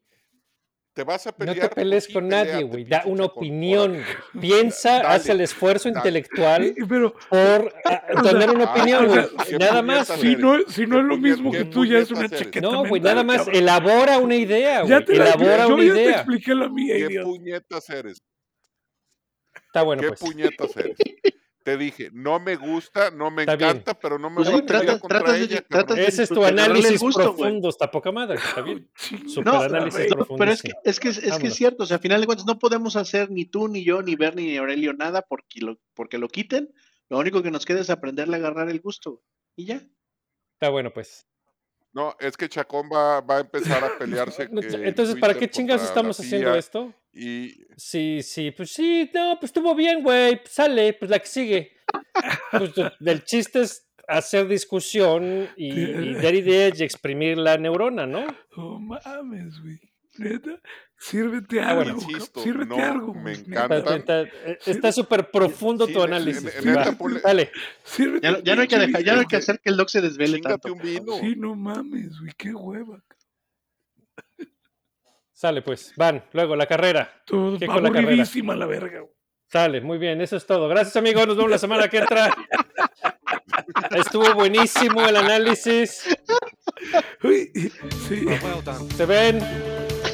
[0.99, 1.69] Te vas a No pelear.
[1.69, 2.83] te pelees sí, con nadie, güey.
[2.85, 4.03] Da una opinión.
[4.41, 5.99] Piensa, Dale, haz el esfuerzo dale.
[6.01, 9.29] intelectual Pero por ah, tener una Ah, opinión, o güey.
[9.47, 12.11] sea, Nada más, si no, si no ¿Qué es lo mismo que tú, ya es
[12.11, 13.55] una chaqueta No, güey, nada más cabrón.
[13.55, 15.05] elabora una idea, Ya güey.
[15.05, 16.17] te la, Elabora yo una ya te idea.
[16.17, 17.27] expliqué la mía, ¿Qué idiota.
[17.29, 18.19] puñetas eres?
[19.67, 20.19] Está bueno, ¿Qué pues.
[20.21, 20.97] puñetas eres?
[21.65, 23.71] Te dije, no me gusta, no me Está bien.
[23.71, 25.57] encanta, pero no me Pues voy sí, a pelear tratas- contra tratas de- ella.
[25.57, 25.97] tratas cabrón.
[25.97, 28.89] de- Ese es tu análisis gusto, profundo, está poca madre, está bien.
[29.29, 31.97] Super No, análisis No, pero es que, es que, es que es cierto, o sea,
[31.99, 34.93] a final de cuentas no podemos hacer ni tú, ni yo, ni Bernie, ni Aurelio
[34.95, 36.73] nada porque lo, porque lo quiten.
[37.11, 39.23] Lo único que nos queda es aprenderle a agarrar el gusto.
[39.57, 39.83] Y ya.
[40.55, 41.27] Está bueno, pues.
[41.93, 44.49] No, es que Chacón va, va a empezar a pelearse.
[44.53, 46.95] Entonces, ¿para qué chingas estamos haciendo esto?
[47.19, 51.27] Y Sí, sí, pues sí, no, pues estuvo bien, güey, pues sale, pues la que
[51.27, 51.73] sigue.
[52.51, 52.73] Pues
[53.05, 58.27] el chiste es hacer discusión y, y dar ideas y exprimir la neurona, ¿no?
[58.57, 59.81] No mames, güey.
[60.19, 60.61] Neta,
[60.99, 61.85] sírvete Ah, algo.
[61.95, 61.99] bueno.
[62.11, 63.15] Insisto, sírvete no algo.
[63.15, 64.27] me encanta.
[64.67, 66.43] Está- súper profundo Sí, tu análisis.
[67.23, 67.51] Dale.
[67.85, 69.77] Sírvete Ya, no- ya no hay que dejar, ya no hay que hacer que el
[69.77, 70.73] doc se desvele Chíngate tanto.
[70.75, 71.13] un vino.
[71.21, 73.01] Sí, no mames, güey, qué hueva.
[75.39, 75.93] Sale, pues.
[75.95, 77.09] Van, luego la carrera.
[77.25, 78.25] Todo ¿Qué con la carrera?
[78.57, 79.01] la verga.
[79.03, 79.13] güey.
[79.47, 80.69] Sale, muy bien, eso es todo.
[80.69, 81.29] Gracias, amigos.
[81.29, 82.35] Nos vemos la semana que entra.
[83.97, 86.09] Estuvo buenísimo el análisis.
[87.23, 87.53] Uy,
[88.09, 88.25] sí.
[88.27, 88.91] Well done.
[88.97, 89.39] Se ven.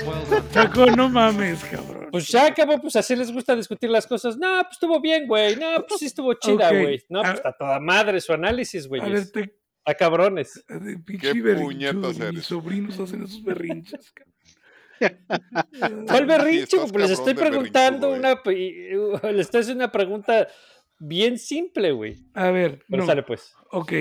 [0.05, 0.43] Well done.
[0.53, 2.09] Chaco, no mames, cabrón.
[2.11, 4.37] Pues ya acabó, pues así les gusta discutir las cosas.
[4.37, 5.57] No, pues estuvo bien, güey.
[5.57, 7.03] No, pues sí estuvo chida, güey.
[7.09, 9.01] No, pues está toda madre su análisis, güey.
[9.01, 10.63] A ver, te, A cabrones.
[11.19, 12.45] ¿Qué puñetas Mis eres?
[12.45, 14.13] sobrinos hacen esos berrinches.
[14.13, 14.35] cabrón.
[16.09, 16.77] ¿Cuál berrinche?
[16.79, 18.41] Pues les estoy preguntando una.
[18.47, 18.91] y-
[19.33, 20.49] Les estoy haciendo una pregunta
[20.99, 22.27] bien simple, güey.
[22.35, 23.07] A ver, Pero no.
[23.07, 23.55] sale, pues.
[23.71, 23.93] Ok.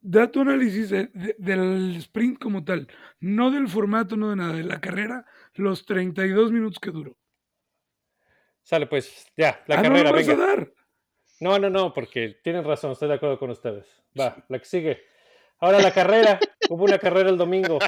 [0.00, 2.88] Da tu análisis de- de- del sprint como tal.
[3.20, 4.52] No del formato, no de nada.
[4.54, 5.24] De la carrera,
[5.54, 7.16] los 32 minutos que duró.
[8.62, 9.26] Sale, pues.
[9.36, 10.44] Ya, la ah, carrera, no lo vas venga.
[10.44, 10.72] a dar.
[11.40, 13.86] No, no, no, porque tienen razón, estoy de acuerdo con ustedes.
[14.18, 15.02] Va, la que sigue.
[15.58, 16.38] Ahora la carrera.
[16.70, 17.78] Hubo una carrera el domingo.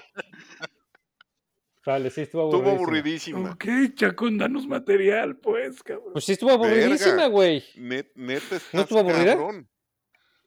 [1.87, 3.51] Vale, sí, estuvo Estuvo aburridísima.
[3.51, 3.89] aburridísima.
[3.91, 6.13] Ok, Chacón, danos material, pues, cabrón.
[6.15, 7.63] Pues sí, estuvo aburridísima, güey.
[7.77, 9.37] Net, neta, ¿No estuvo aburrida?
[9.37, 9.69] cabrón.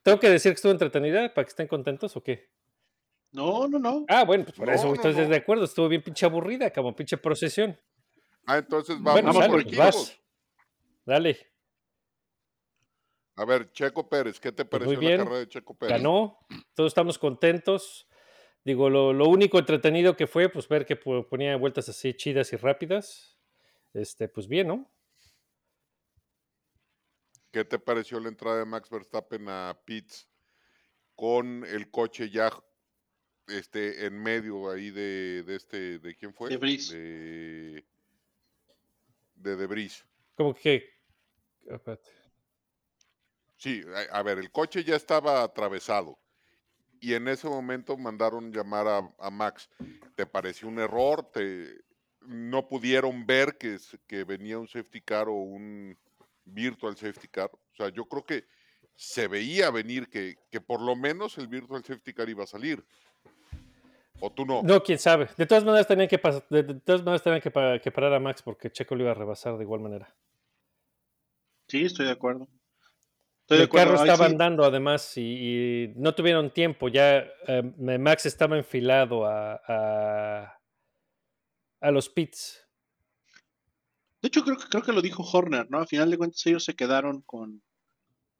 [0.04, 2.50] ¿Tengo que decir que estuvo entretenida para que estén contentos o qué?
[3.34, 4.06] No, no, no.
[4.08, 5.28] Ah, bueno, pues por No, eso no, estoy no.
[5.28, 5.65] de acuerdo.
[5.65, 7.78] Estuvo bien pinche aburrida, como pinche procesión.
[8.45, 9.86] Ah, entonces bueno, vamos vamos sale, por equipos.
[9.86, 10.21] vas.
[11.06, 11.38] Dale.
[13.36, 15.17] A ver, Checo Pérez, ¿qué te Pues muy pareció bien.
[15.19, 15.97] la carrera de Checo Pérez?
[15.97, 16.39] Ganó.
[16.73, 18.08] Todos estamos contentos.
[18.63, 22.52] Digo, lo, lo único entretenido que fue, pues ver que po- ponía vueltas así chidas
[22.54, 23.38] y rápidas.
[23.93, 24.91] Este, pues bien, ¿no?
[27.52, 30.28] ¿Qué te pareció la entrada de Max Verstappen a Pitts
[31.15, 32.52] con el coche ya
[33.48, 36.50] este, en medio ahí de, de este, ¿de quién fue?
[36.50, 36.89] De Vries.
[36.91, 37.86] De,
[39.36, 40.06] de Debris.
[40.36, 40.88] Como que.
[41.65, 42.10] espérate.
[43.56, 46.20] Sí, a, a ver, el coche ya estaba atravesado
[47.01, 49.69] y en ese momento mandaron llamar a, a Max.
[50.15, 51.29] ¿Te pareció un error?
[51.31, 51.81] ¿Te,
[52.21, 55.97] ¿No pudieron ver que, que venía un safety car o un
[56.45, 57.49] virtual safety car?
[57.53, 58.45] O sea, yo creo que
[58.95, 62.83] se veía venir que, que por lo menos el virtual safety car iba a salir.
[64.19, 64.63] ¿O tú no?
[64.63, 65.29] No, quién sabe.
[65.38, 68.13] De todas maneras tenían que, pas- de, de todas maneras tenían que, pa- que parar
[68.13, 70.12] a Max porque Checo lo iba a rebasar de igual manera.
[71.67, 72.47] Sí, estoy de acuerdo.
[73.49, 74.33] Estoy el carro estaba sí.
[74.33, 76.89] andando además y, y no tuvieron tiempo.
[76.89, 77.63] Ya eh,
[77.97, 80.60] Max estaba enfilado a, a,
[81.79, 82.62] a los pits.
[84.21, 85.79] De hecho, creo que, creo que lo dijo Horner, ¿no?
[85.79, 87.63] A final de cuentas, ellos se quedaron con.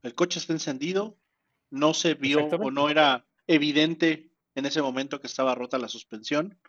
[0.04, 1.18] El coche está encendido,
[1.70, 6.60] no se vio o no era evidente en ese momento que estaba rota la suspensión.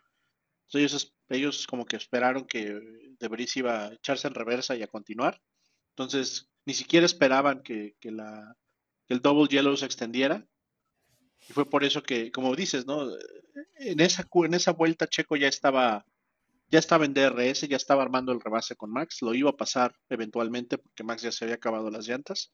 [0.67, 2.79] Entonces, ellos, ellos como que esperaron que
[3.19, 5.41] Debris iba a echarse en reversa y a continuar.
[5.89, 8.55] Entonces, ni siquiera esperaban que, que la,
[9.07, 10.45] el double yellow se extendiera.
[11.47, 13.09] Y fue por eso que, como dices, ¿no?
[13.79, 16.05] En esa, en esa vuelta Checo ya estaba
[16.71, 19.95] ya estaba en DRS, ya estaba armando el rebase con Max, lo iba a pasar
[20.09, 22.53] eventualmente porque Max ya se había acabado las llantas.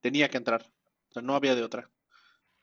[0.00, 1.90] Tenía que entrar, o sea, no había de otra.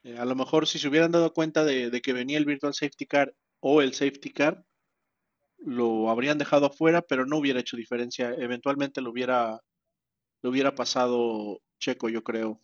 [0.03, 2.73] Eh, a lo mejor si se hubieran dado cuenta de, de que venía el Virtual
[2.73, 4.65] Safety Car o el Safety Car,
[5.57, 8.33] lo habrían dejado afuera, pero no hubiera hecho diferencia.
[8.37, 9.59] Eventualmente lo hubiera,
[10.45, 12.61] lo hubiera pasado Checo, yo creo,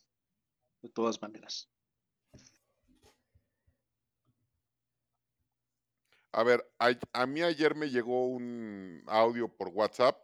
[0.83, 1.67] de todas maneras.
[6.31, 10.15] A ver, a, a mí ayer me llegó un audio por WhatsApp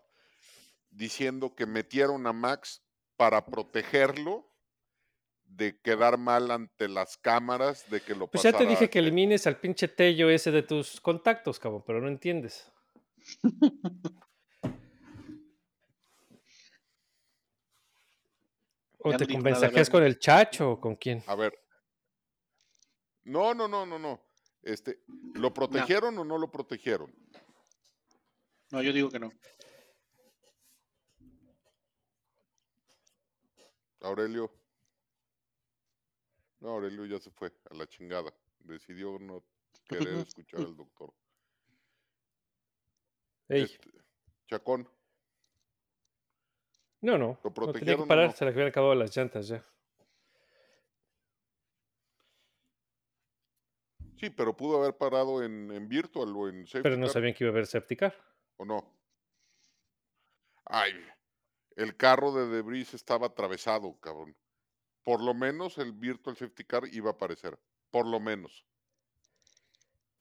[0.91, 2.84] diciendo que metieron a Max
[3.15, 4.48] para protegerlo
[5.46, 9.48] de quedar mal ante las cámaras, de que lo Pues ya te dije que elimines
[9.48, 12.72] al pinche Tello ese de tus contactos, cabrón, pero no entiendes.
[19.08, 19.88] ¿O te ¿verdad?
[19.89, 21.24] con el Chacho o con quién?
[21.28, 21.58] A ver.
[23.24, 24.22] No, no, no, no, no.
[24.62, 27.13] Este, ¿lo protegieron o no lo protegieron?
[28.72, 29.32] No, yo digo que no.
[34.02, 34.52] Aurelio.
[36.60, 38.34] No, Aurelio ya se fue a la chingada.
[38.60, 39.43] Decidió no
[39.88, 41.13] querer escuchar al doctor.
[43.50, 43.89] Ey, Este,
[44.48, 44.89] Chacón,
[47.02, 47.40] no, no.
[47.44, 48.34] ¿lo No tenía que parar, no?
[48.34, 49.66] se le habían acabado las llantas ya.
[54.20, 57.34] Sí, pero pudo haber parado en, en virtual o en safety Pero no car, sabían
[57.34, 58.16] que iba a haber septicar.
[58.58, 58.98] o no.
[60.66, 60.94] Ay,
[61.76, 64.36] el carro de Debris estaba atravesado, cabrón.
[65.04, 67.60] Por lo menos el virtual safety car iba a aparecer.
[67.92, 68.66] Por lo menos.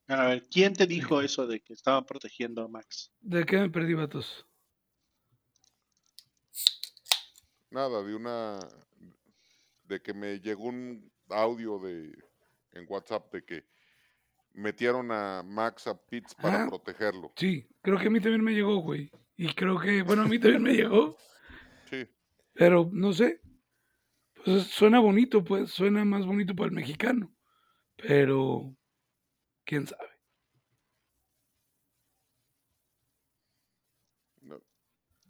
[0.09, 3.13] A ver, ¿quién te dijo eso de que estaban protegiendo a Max?
[3.21, 4.47] ¿De qué me perdí, vatos?
[7.77, 8.59] Nada, de una.
[9.85, 12.11] de que me llegó un audio de
[12.73, 13.69] en WhatsApp de que
[14.55, 16.69] metieron a Max a Pitts para Ah.
[16.69, 17.33] protegerlo.
[17.37, 19.11] Sí, creo que a mí también me llegó, güey.
[19.37, 21.19] Y creo que, bueno, a mí también me llegó,
[21.91, 22.09] Sí.
[22.55, 23.43] pero no sé.
[24.43, 27.31] Pues suena bonito, pues, suena más bonito para el mexicano.
[27.97, 28.75] Pero,
[29.67, 30.09] quién sabe.
[34.41, 34.61] No.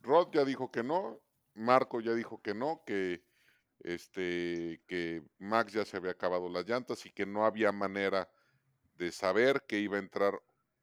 [0.03, 1.21] Rod ya dijo que no,
[1.57, 3.25] Marco ya dijo que no, que
[3.81, 8.29] este que Max ya se había acabado las llantas y que no había manera
[8.97, 10.41] de saber que iba a entrar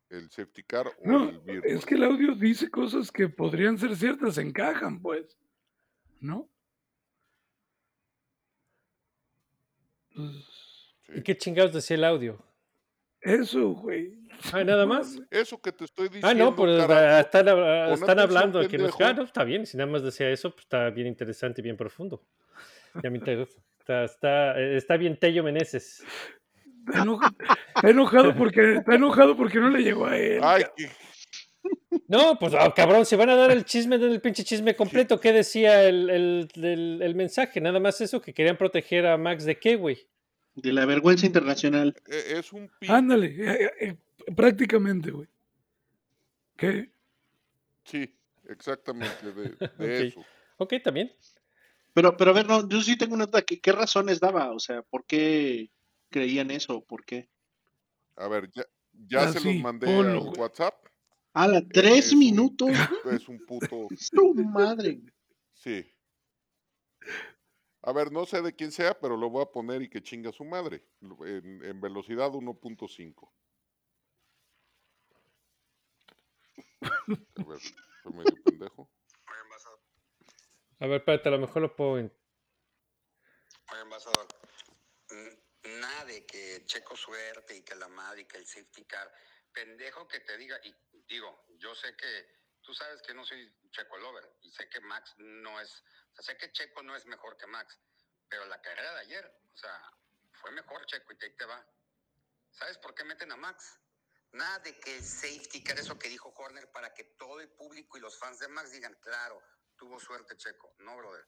[0.10, 1.76] el safety car o No, el virtual.
[1.76, 5.38] es que el audio dice cosas que podrían ser ciertas, encajan, pues.
[6.20, 6.50] ¿No?
[10.16, 10.32] Pues,
[11.06, 11.12] Sí.
[11.18, 12.42] ¿Y qué chingados decía el audio?
[13.24, 14.14] Eso, güey.
[14.52, 15.20] Ah, nada más.
[15.32, 16.28] Eso que te estoy diciendo.
[16.28, 18.98] Ah, no, pues carajo, están, pon están hablando de que pendejo.
[18.98, 19.66] claro, está bien.
[19.66, 22.22] Si nada más decía eso, pues está bien interesante y bien profundo.
[23.02, 23.62] Ya me interesa.
[23.80, 26.04] Está, está, está bien Tello Meneses.
[26.88, 27.34] Está, enoja-
[27.76, 30.40] está enojado porque está enojado porque no le llegó a él.
[30.44, 30.64] Ay,
[32.08, 35.20] No, pues ah, cabrón, si van a dar el chisme, den el pinche chisme completo.
[35.20, 37.62] ¿Qué decía el, el- el- el mensaje?
[37.62, 39.98] Nada más eso, que querían proteger a Max de qué, güey.
[40.56, 41.96] De la vergüenza internacional.
[42.08, 43.98] e- es un pi- Ándale, eh, eh,
[44.36, 45.28] prácticamente, güey.
[46.56, 46.92] ¿Qué?
[47.84, 48.16] Sí,
[48.48, 49.44] exactamente, de,
[49.78, 50.08] de Ok.
[50.08, 50.26] eso.
[50.58, 51.12] Ok, también.
[51.94, 53.42] Pero, pero a ver, no, yo sí tengo una duda.
[53.42, 54.52] ¿Qué, qué razones daba?
[54.52, 55.70] O sea, ¿por qué
[56.10, 56.82] creían eso?
[56.84, 57.30] ¿Por qué?
[58.16, 58.64] A ver, ya,
[59.08, 60.40] ya Ah, se sí, los mandé ponlo, güey.
[60.40, 60.76] WhatsApp.
[61.34, 62.70] A la tres es un- minutos.
[63.24, 63.88] Es un puto.
[63.98, 65.02] Su madre.
[65.54, 65.84] Sí.
[67.84, 70.32] A ver, no sé de quién sea, pero lo voy a poner y que chinga
[70.32, 70.86] su madre.
[71.02, 73.30] En, en velocidad 1.5.
[76.82, 78.90] A ver, soy medio pendejo.
[80.80, 81.92] A ver, espérate, a lo mejor lo puedo.
[81.94, 82.12] oye,
[83.82, 84.28] embajador,
[85.64, 89.10] nada de que checo suerte y que la madre y que el safety car.
[89.54, 90.76] Pendejo que te diga, y
[91.08, 95.14] digo, yo sé que tú sabes que no soy checo lover y sé que Max
[95.18, 95.84] no es,
[96.14, 97.80] sea, sé que Checo no es mejor que Max,
[98.30, 99.92] pero la carrera de ayer, o sea,
[100.34, 101.66] fue mejor Checo y ahí te va.
[102.52, 103.80] ¿Sabes por qué meten a Max?
[104.32, 107.98] Nada de que el safety car, eso que dijo Horner, para que todo el público
[107.98, 109.42] y los fans de Max digan, claro,
[109.76, 110.76] tuvo suerte Checo.
[110.80, 111.28] No, brother.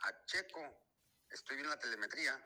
[0.00, 0.60] A Checo,
[1.28, 2.40] estoy viendo la telemetría,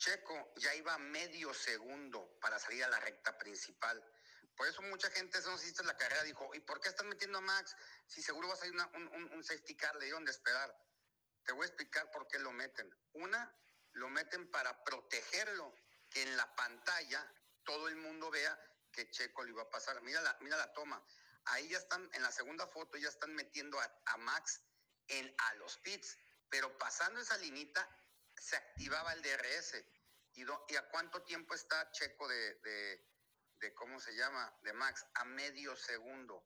[0.00, 4.02] Checo ya iba medio segundo para salir a la recta principal.
[4.60, 6.90] Por eso mucha gente, eso no sé si viste la carrera, dijo, ¿y por qué
[6.90, 7.74] están metiendo a Max?
[8.06, 10.70] Si seguro va a salir una- un, safety car, le dieron de esperar.
[11.46, 12.94] Te voy a explicar por qué lo meten.
[13.14, 13.56] Una,
[13.92, 15.74] lo meten para protegerlo,
[16.10, 17.26] que en la pantalla
[17.64, 18.54] todo el mundo vea
[18.92, 19.98] que Checo le iba a pasar.
[20.02, 21.02] Mira la, mira la toma.
[21.46, 24.60] Ahí ya están, en la segunda foto, ya están metiendo a, a Max
[25.08, 26.18] en, a los pits,
[26.50, 27.88] pero pasando esa linita
[28.36, 29.82] se activaba el DRS.
[30.34, 30.44] ¿Y,
[30.76, 33.09] a cuánto tiempo está Checo de,
[33.60, 35.06] de, cómo se llama, de Max?
[35.14, 36.42] A medio segundo.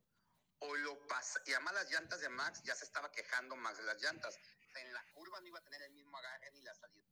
[0.61, 3.85] O lo pasa, y además las llantas de Max ya se estaba quejando Max de
[3.85, 4.39] las llantas.
[4.81, 7.05] En la curva no iba a tener el mismo agarre ni la salida.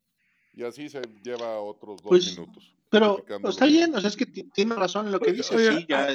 [0.55, 2.75] Y así se lleva otros dos Pues, minutos.
[2.91, 3.95] Pero está bien.
[3.95, 5.55] o sea, es que ti- tiene razón en lo que dice.
[5.57, 6.09] oye, sí, ya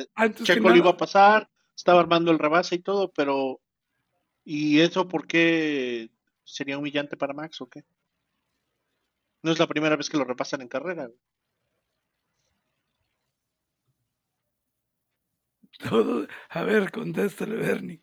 [0.44, 3.60] Checo lo iba a pasar, estaba armando el rebase y todo, pero
[4.44, 6.10] ¿y eso por qué
[6.44, 7.84] sería humillante para Max o qué?
[9.44, 11.10] No es la primera vez que lo repasan en carrera.
[15.78, 18.02] Todo- a ver, contéstale, Bernie.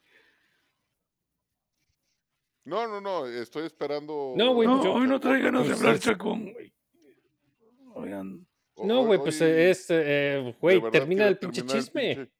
[2.64, 4.32] No, no, no, estoy esperando.
[4.36, 6.72] No, güey, No, pues yo- hoy no trae ganas de pues hablar es- chacón, güey.
[7.94, 12.16] Oigan, No, güey, pues hoy eh, güey, termina el pinche el chisme.
[12.16, 12.30] pinche-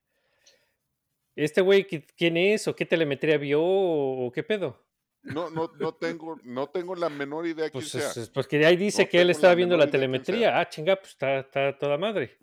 [1.37, 2.67] Este güey, ¿qui- ¿quién es?
[2.69, 3.61] ¿O qué telemetría vio?
[3.63, 4.83] ¿O qué pedo?
[5.23, 8.11] No, no, no tengo, no tengo la menor idea quién Pues, sea.
[8.11, 10.59] es- es- porque ahí dice No que él estaba viendo la telemetría.
[10.59, 12.39] Ah, chinga, pues está, está toda madre.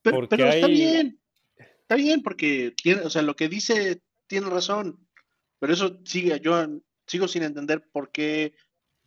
[0.00, 1.20] Pero, Porque pero está hay- bien,
[1.92, 4.98] está bien, porque tiene, o sea, lo que dice tiene razón,
[5.58, 6.66] pero eso sigue, yo
[7.06, 8.54] sigo sin entender por qué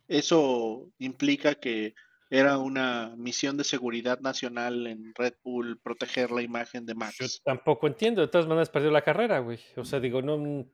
[0.08, 1.94] eso implica que
[2.30, 7.40] era una misión de seguridad nacional en Red Bull proteger la imagen de Yo Max.
[7.44, 8.20] tampoco entiendo.
[8.20, 9.58] De todas maneras, perdió la carrera, güey.
[9.76, 10.66] O sea, digo, no.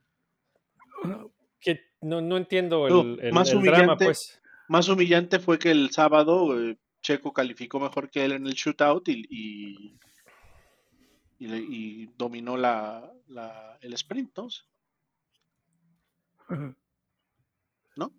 [1.60, 4.40] que no, no entiendo el, el- más el drama, humillante, pues.
[4.68, 9.08] más humillante fue que el sábado eh, Checo calificó mejor que él en el shootout
[9.08, 9.98] y, y,
[11.42, 14.46] y le- y dominó la, la- el sprint, ¿no?
[17.96, 18.12] ¿No?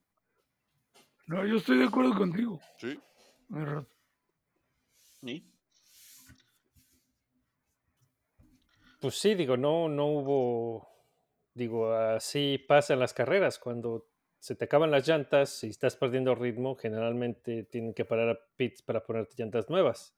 [1.27, 2.59] no, yo estoy de acuerdo contigo.
[2.79, 2.99] Sí.
[5.21, 5.49] Sí.
[8.99, 10.89] Pues sí, digo, no, no hubo.
[11.53, 13.57] Digo, así pasan las carreras.
[13.57, 14.09] Cuando
[14.39, 18.81] se te acaban las llantas y estás perdiendo ritmo, generalmente tienen que parar a pits
[18.81, 20.13] para ponerte llantas nuevas.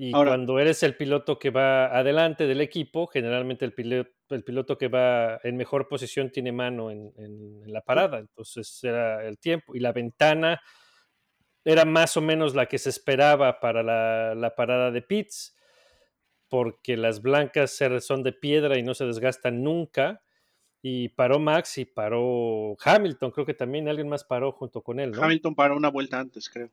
[0.00, 4.44] Y Ahora- cuando eres el piloto que va adelante del equipo, generalmente el piloto, el
[4.44, 8.18] piloto que va en mejor posición tiene mano en, en- en la parada.
[8.18, 9.74] Entonces era el tiempo.
[9.74, 10.60] Y la ventana
[11.64, 15.56] era más o menos la que se esperaba para la, la parada de pits,
[16.48, 20.22] porque las blancas son de piedra y no se desgastan nunca.
[20.80, 25.10] Y paró Max y paró Hamilton, creo que también alguien más paró junto con él,
[25.10, 25.24] ¿no?
[25.24, 26.70] Hamilton paró una vuelta antes, creo.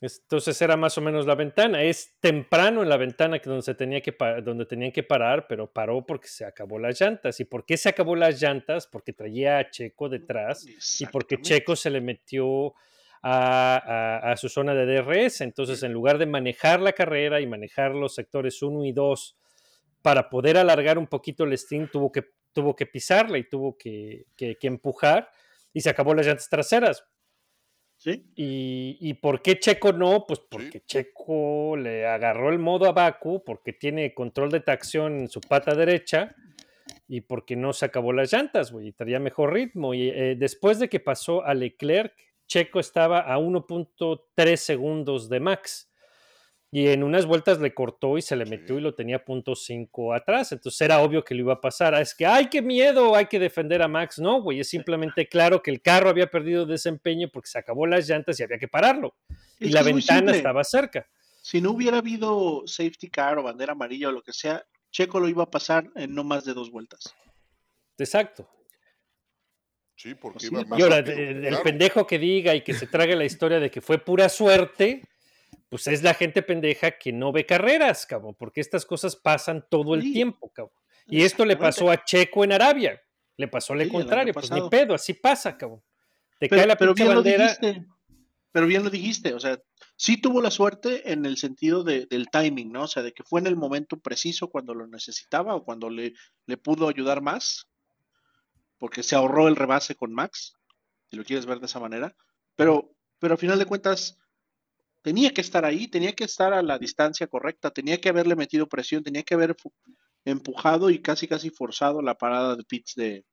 [0.00, 1.82] Entonces era más o menos la ventana.
[1.82, 5.72] Es temprano en la ventana que donde, se tenía que donde tenían que parar, pero
[5.72, 7.40] paró porque se acabó las llantas.
[7.40, 8.86] ¿Y por qué se acabó las llantas?
[8.86, 10.64] Porque traía a Checo detrás
[11.02, 11.36] y porque.
[11.42, 12.74] Checo se le metió
[13.22, 13.76] a,
[14.22, 15.40] a- a su zona de DRS.
[15.40, 19.36] Entonces, en lugar de manejar la carrera y manejar los sectores 1 y 2
[20.02, 24.26] para poder alargar un poquito el stint, tuvo que, tuvo que pisarla y tuvo que,
[24.36, 25.28] que- que empujar
[25.72, 27.04] y se acabó las llantas traseras.
[27.98, 28.24] ¿Sí?
[28.36, 30.24] ¿Y, y por qué Checo no?
[30.26, 35.28] Pues porque Checo le agarró el modo a Baku, porque tiene control de tracción en
[35.28, 36.34] su pata derecha
[37.08, 39.94] y porque no se acabó las llantas, güey, y traía mejor ritmo.
[39.94, 42.14] Y eh, después de que pasó a Leclerc,
[42.46, 45.87] Checo estaba a 1.3 segundos de Max.
[46.70, 50.14] Y en unas vueltas le cortó y se le metió y lo tenía punto .5
[50.14, 50.52] atrás.
[50.52, 51.94] Entonces era obvio que lo iba a pasar.
[51.94, 53.14] Ah, Es que, ¡ay, qué miedo!
[53.16, 54.18] Hay que defender a Max.
[54.18, 58.06] No, güey, es simplemente claro que el carro había perdido desempeño porque se acabó las
[58.06, 59.14] llantas y había que pararlo.
[59.58, 60.36] Y Es la ventana simple.
[60.36, 61.06] estaba cerca.
[61.40, 65.28] Si no hubiera habido safety car o bandera amarilla o lo que sea, Checo lo
[65.28, 67.14] iba a pasar en no más de dos vueltas.
[67.96, 68.46] Exacto.
[69.96, 71.62] Sí, porque iba de más Y ahora, rápido, el claro.
[71.64, 75.02] pendejo que diga y que se trague la historia de que fue pura suerte,
[75.68, 79.94] pues es la gente pendeja que no ve carreras, cabrón, porque estas cosas pasan todo
[79.94, 80.12] el Sí.
[80.12, 80.74] tiempo, cabrón.
[81.06, 83.00] Y esto le pasó a Checo en Arabia.
[83.36, 85.82] Le pasó Sí, lo año contrario, pues ni pedo, así pasa, cabrón.
[86.38, 87.44] Te Pero, cae la pero bien lo bandera.
[87.44, 87.86] dijiste.
[88.50, 89.34] Pero bien lo dijiste.
[89.34, 89.60] O sea,
[89.96, 92.82] sí tuvo la suerte en el sentido de- del timing, ¿no?
[92.82, 96.14] O sea, de que fue en el momento preciso cuando lo necesitaba o cuando le,
[96.46, 97.68] le pudo ayudar más.
[98.78, 100.54] Porque se ahorró el rebase con Max,
[101.10, 102.14] si lo quieres ver de esa manera.
[102.56, 104.18] Pero, pero al final de cuentas,
[105.08, 108.66] tenía que estar ahí, tenía que estar a la distancia correcta, tenía que haberle metido
[108.66, 109.56] presión, tenía que haber
[110.26, 113.24] empujado y casi casi forzado la parada de pits de,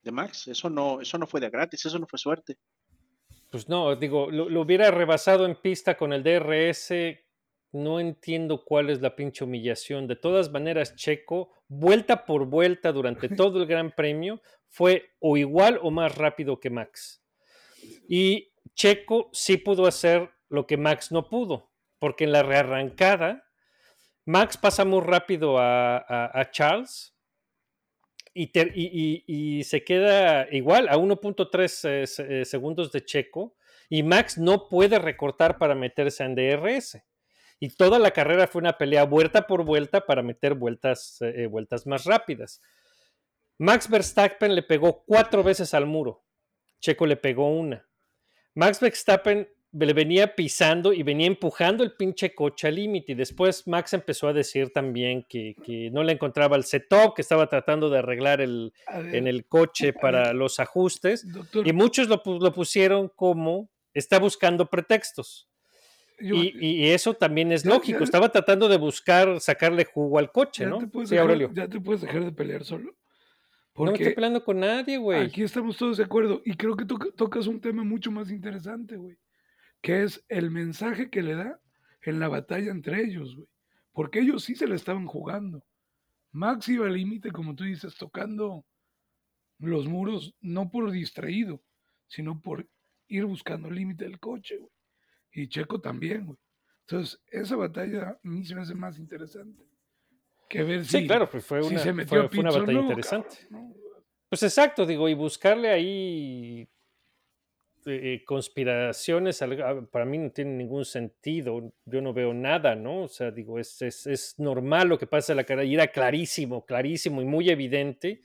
[0.00, 0.46] de Max.
[0.46, 2.56] Eso no, eso no fue de gratis, eso no fue suerte.
[3.50, 6.92] Pues no, digo, lo, lo hubiera rebasado en pista con el DRS.
[7.72, 10.06] No entiendo cuál es la pinche humillación.
[10.06, 15.80] De todas maneras, Checo, vuelta por vuelta durante todo el Gran Premio, fue o igual
[15.82, 17.24] o más rápido que Max.
[18.08, 23.44] Y Checo sí pudo hacer lo que Max no pudo, porque en la rearrancada,
[24.24, 27.14] Max pasa muy rápido a, Charles
[28.32, 32.04] y, se queda igual a 1.3 eh,
[32.40, 33.56] eh, segundos de Checo
[33.88, 37.02] y Max no puede recortar para meterse en DRS.
[37.60, 41.86] Y toda la carrera fue una pelea vuelta por vuelta para meter vueltas, eh, vueltas
[41.86, 42.60] más rápidas.
[43.58, 46.24] Max Verstappen le pegó cuatro veces al muro.
[46.80, 47.86] Checo le pegó una.
[48.54, 53.12] Max Verstappen le venía pisando y venía empujando el pinche coche al límite.
[53.12, 57.22] Y después Max empezó a decir también que, que no le encontraba el setup, que
[57.22, 61.30] estaba tratando de arreglar el, ver, en el coche para los ajustes.
[61.32, 65.48] doctor, Y muchos lo, lo pusieron como está buscando pretextos.
[66.20, 67.98] Yo- Y, y eso también es Ya- lógico.
[67.98, 70.78] ya- Estaba tratando de buscar sacarle jugo al coche, ya ¿no?
[70.78, 71.50] te puedes Sí, dejar- Aurelio.
[71.52, 72.94] ya te puedes dejar de pelear solo.
[73.76, 75.22] No me estoy peleando con nadie, güey.
[75.22, 76.40] aquí estamos todos de acuerdo.
[76.44, 79.16] Y creo que toca- tocas un tema mucho más interesante, güey.
[79.84, 81.60] Que es el mensaje que le da
[82.00, 83.46] en la batalla entre ellos, güey.
[83.92, 85.62] Porque ellos sí se la estaban jugando.
[86.32, 88.64] Max iba al límite, como tú dices, tocando
[89.58, 91.62] los muros, no por distraído,
[92.06, 92.66] sino por
[93.08, 94.72] ir buscando el límite del coche, güey.
[95.32, 96.38] Y Checo también, güey.
[96.86, 99.66] Entonces, esa batalla a mí se me hace más interesante
[100.48, 102.50] que ver si, Sí, claro, pues fue si una, se metió fue, a fue una
[102.52, 103.36] batalla no, interesante.
[103.50, 103.74] cabrón, ¿no?
[104.30, 106.70] Pues exacto, digo, y buscarle ahí
[107.86, 109.42] eh, conspiraciones,
[109.90, 113.02] para mí no tiene ningún sentido, yo no veo nada, ¿no?
[113.02, 115.88] O sea, digo, es, es, es normal lo que pasa en la carrera, y era
[115.88, 118.20] clarísimo, clarísimo y muy evidente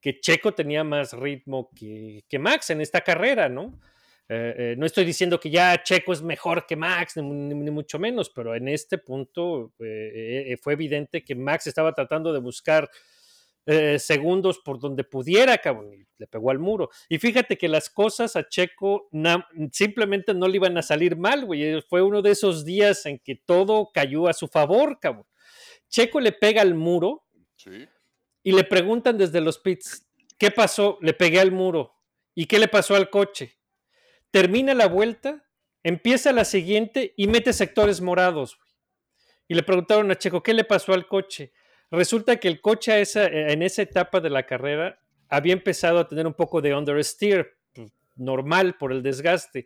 [0.00, 3.80] que Checo tenía más ritmo que, que Max en esta carrera, ¿no?
[4.28, 7.54] Eh, eh, no estoy diciendo que ya Checo es mejor que Max, ni, mu- ni-
[7.54, 12.88] ni mucho menos, pero en este punto fue evidente que Max estaba tratando de buscar
[13.66, 16.90] eh, segundos por donde pudiera, cabrón, y le pegó al muro.
[17.08, 19.08] Y fíjate que las cosas a Checo
[19.72, 21.62] simplemente no le iban a salir mal, güey.
[21.64, 25.26] Eh, Fue uno de esos días en que todo cayó a su favor, cabrón.
[25.88, 27.24] Checo le pega al muro
[27.56, 27.86] Sí.
[28.42, 30.06] y le preguntan desde los pits,
[30.38, 30.98] ¿qué pasó?
[31.00, 31.94] Le pegué al muro.
[32.34, 33.58] ¿Y qué le pasó al coche?
[34.30, 35.44] Termina la vuelta,
[35.82, 38.56] empieza la siguiente y mete sectores morados.
[38.56, 38.68] güey.
[39.48, 41.52] Y le preguntaron a Checo, ¿qué le pasó al coche?
[41.94, 45.98] Resulta que el coche a esa- eh, en esa etapa de la carrera había empezado
[45.98, 49.64] a tener un poco de understeer, pues, normal por el desgaste.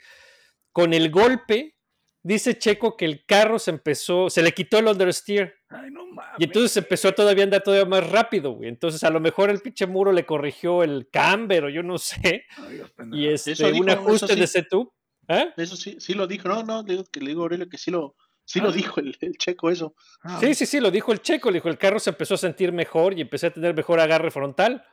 [0.73, 1.75] Con el golpe,
[2.23, 5.55] dice Checo que el carro se empezó, se le quitó el understeer.
[5.69, 6.37] Ay, no mames.
[6.39, 8.69] Y entonces empezó a todavía andar todavía más rápido, güey.
[8.69, 12.45] Entonces a lo mejor el pinche muro le corrigió el camber o yo no sé.
[12.57, 14.41] Ay, Dios, Y este, un ajuste sí.
[14.41, 14.93] de setup.
[15.31, 15.53] ¿Ah?
[15.59, 16.49] Eso sí, sí lo dijo.
[16.49, 18.17] No, no, digo que le digo a Aurelio que sí lo,
[18.49, 18.73] sí lo Ah.
[18.73, 19.95] dijo el, el checo eso.
[20.23, 21.51] Ah, Sí, sí, sí, lo dijo el checo.
[21.51, 24.31] Le dijo, el carro se empezó a sentir mejor y empecé a tener mejor agarre
[24.31, 24.85] frontal.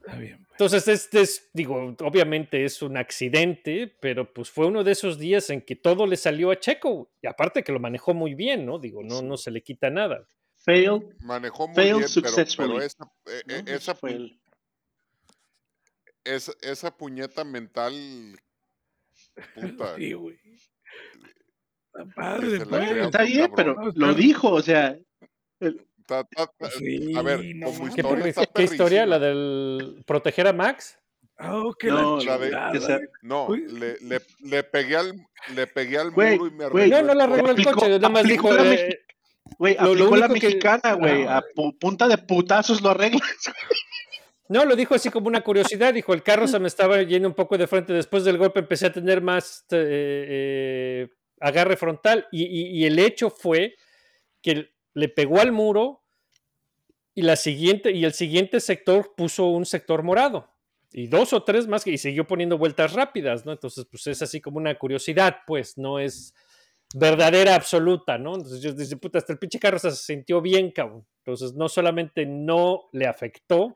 [0.00, 0.46] Está bien.
[0.52, 5.50] Entonces, este es, digo, obviamente es un accidente, pero pues fue uno de esos días
[5.50, 7.10] en que todo le salió a Checo.
[7.20, 8.78] Y aparte que lo manejó muy bien, ¿no?
[8.78, 10.26] Digo, no, no se le quita nada.
[10.54, 14.38] Failed, Manejó muy Failed bien, pero, esa, eh, eh, esa, pu-
[16.24, 17.92] esa, esa puñeta mental,
[19.54, 20.36] puta, Sí, güey.
[20.36, 20.65] Está que
[22.14, 23.04] padre, padre.
[23.04, 24.96] Está bien, pero lo dijo, o sea,
[25.60, 27.92] el- Ta- ta- ta- Sí, a ver, no como.
[27.92, 29.06] ¿Qué, historia está qué historia?
[29.06, 30.98] ¿La del proteger a Max?
[31.40, 32.98] Oh, que No, la de- que güey.
[33.22, 36.84] No, le, le, le pegué al, le pegué al Güey, muro y me güey.
[36.92, 38.64] arregló No, no le arregló el Aplicó- coche, nada más aplicó dijo.
[38.64, 38.98] la eh,
[39.58, 43.22] güey, lo- lo aplicó la mexicana, güey, Ah, a pu- punta de putazos lo arreglas.
[44.48, 45.92] No, lo dijo así como una curiosidad.
[45.92, 47.92] Dijo, el carro se me estaba yendo un poco de frente.
[47.92, 51.08] Después del golpe empecé a tener más eh, eh,
[51.40, 52.26] agarre frontal.
[52.32, 53.74] Y, el hecho fue
[54.42, 56.02] que le pegó al muro
[57.14, 60.52] y, la siguiente, y el siguiente sector puso un sector morado.
[60.92, 63.52] Y dos o tres más, y siguió poniendo vueltas rápidas, ¿no?
[63.52, 66.34] Entonces, pues es así como una curiosidad, pues, no es
[66.94, 68.36] verdadera absoluta, ¿no?
[68.36, 71.06] Entonces yo dije, puta, hasta el pinche carro se sintió bien, cabrón.
[71.18, 73.74] Entonces, no solamente no le afectó,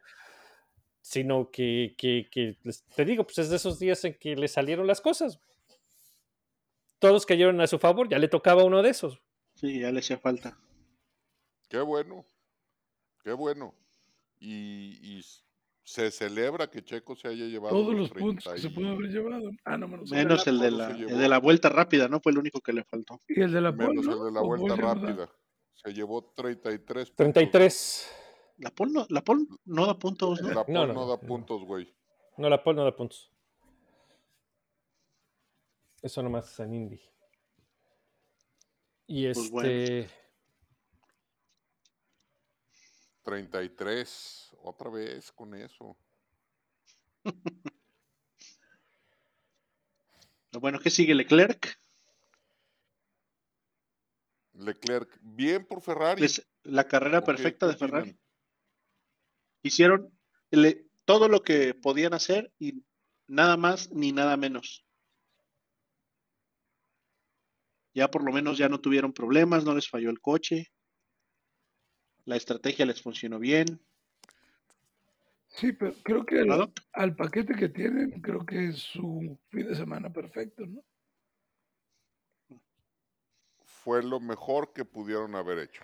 [1.02, 4.48] sino que, que, que, les- te digo, pues es de esos días en que le
[4.48, 5.40] salieron las cosas.
[7.00, 9.20] Todos cayeron a su favor, ya le tocaba uno de esos.
[9.54, 10.56] Sí, ya le hacía falta.
[11.68, 12.24] Qué bueno,
[13.24, 13.74] qué bueno.
[14.38, 15.20] Y,
[15.82, 18.92] se celebra que Checo se haya llevado Todos los 30 puntos que se y- pueden
[18.92, 19.50] haber llevado.
[19.64, 22.20] Ah, no, menos, Menos el de la, se el de la vuelta rápida, ¿no?
[22.20, 23.18] Fue el único que le faltó.
[23.26, 24.12] Y el de la menos ¿no?
[24.12, 24.96] el de la ¿O vuelta verdad?
[25.02, 25.30] rápida.
[25.74, 27.16] Se llevó 33 puntos.
[27.16, 28.12] 33.
[28.58, 30.48] La Pol no, la Pol no da puntos, ¿no?
[30.50, 31.92] La Pol no, no, no, da puntos, güey.
[32.36, 33.29] No, la pole no da puntos.
[36.02, 37.00] Eso nomás es en Indy.
[39.06, 39.40] Y este.
[39.40, 40.10] Pues bueno.
[43.24, 44.50] 33.
[44.62, 45.96] Otra vez con eso.
[50.52, 51.78] Lo bueno que sigue Leclerc.
[54.54, 56.24] Leclerc, bien por Ferrari.
[56.24, 58.18] Es la carrera ¿O qué- perfecta de Ferrari.
[59.62, 60.12] Hicieron
[60.50, 62.82] le- todo lo que podían hacer y
[63.26, 64.84] nada más ni nada menos.
[67.92, 70.72] Ya por lo menos ya no tuvieron problemas, no les falló el coche.
[72.24, 73.80] La estrategia les funcionó bien.
[75.48, 76.46] Sí, pero creo que
[76.92, 80.84] al, paquete que tienen, creo que es su fin de semana perfecto, ¿no?
[83.64, 85.82] Fue lo mejor que pudieron haber hecho.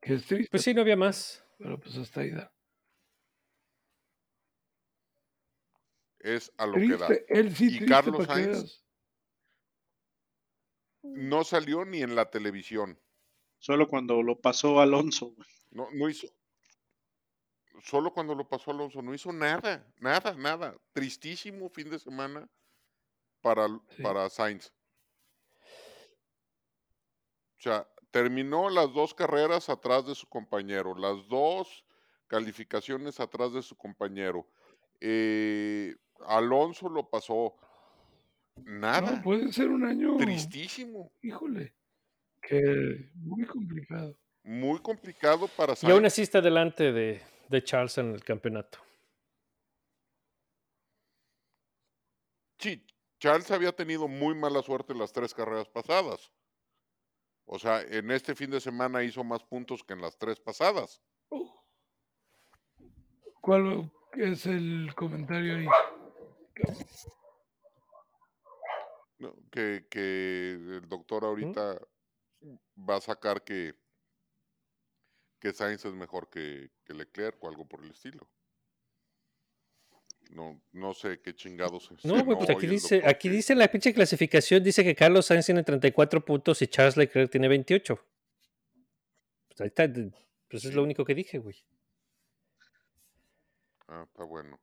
[0.00, 1.44] Que es triste, Pues sí, no había más.
[1.58, 2.52] pero pues hasta ahí da.
[6.18, 7.08] Es a lo que da.
[7.28, 8.83] Él sí Y Carlos veas.
[11.04, 12.98] No salió ni en la televisión.
[13.58, 15.30] Solo cuando lo pasó Alonso.
[15.30, 15.48] güey.
[15.70, 16.26] No, no hizo.
[17.82, 20.76] Solo cuando lo pasó Alonso, no hizo nada, nada, nada.
[20.92, 22.48] Tristísimo fin de semana
[23.40, 24.02] para, Sí.
[24.02, 24.72] para Sainz.
[27.58, 31.84] O sea, terminó las dos carreras atrás de su compañero, las dos
[32.26, 34.46] calificaciones atrás de su compañero.
[35.00, 35.94] Eh,
[36.26, 37.54] Alonso lo pasó.
[38.56, 39.16] Nada.
[39.16, 41.12] No, puede ser un año, Tristísimo.
[41.22, 41.74] híjole,
[42.40, 44.16] que muy complicado.
[44.42, 46.06] Muy complicado para Y aún Sainz.
[46.06, 48.78] así está delante de, de Charles en el campeonato.
[52.58, 52.86] Sí,
[53.18, 56.30] Charles había tenido muy mala suerte las tres carreras pasadas.
[57.46, 61.02] O sea, en este fin de semana hizo más puntos que en las tres pasadas.
[63.40, 65.66] ¿Cuál es el comentario ahí?
[69.18, 69.34] ¿No?
[69.50, 71.80] Que, que el doctor ahorita
[72.88, 73.74] va a sacar que,
[75.40, 78.28] que Sainz es mejor que, que Leclerc o algo por el estilo.
[80.30, 81.90] No, no sé qué chingados.
[81.90, 84.94] No, cenó güey, pues aquí dice, aquí que- dice en la pinche clasificación, dice que
[84.94, 88.04] Carlos Sainz tiene 34 puntos y Charles Leclerc tiene 28.
[89.48, 89.88] Pues ahí está,
[90.48, 91.62] pues es lo único que dije, güey.
[93.86, 94.58] Ah, está bueno.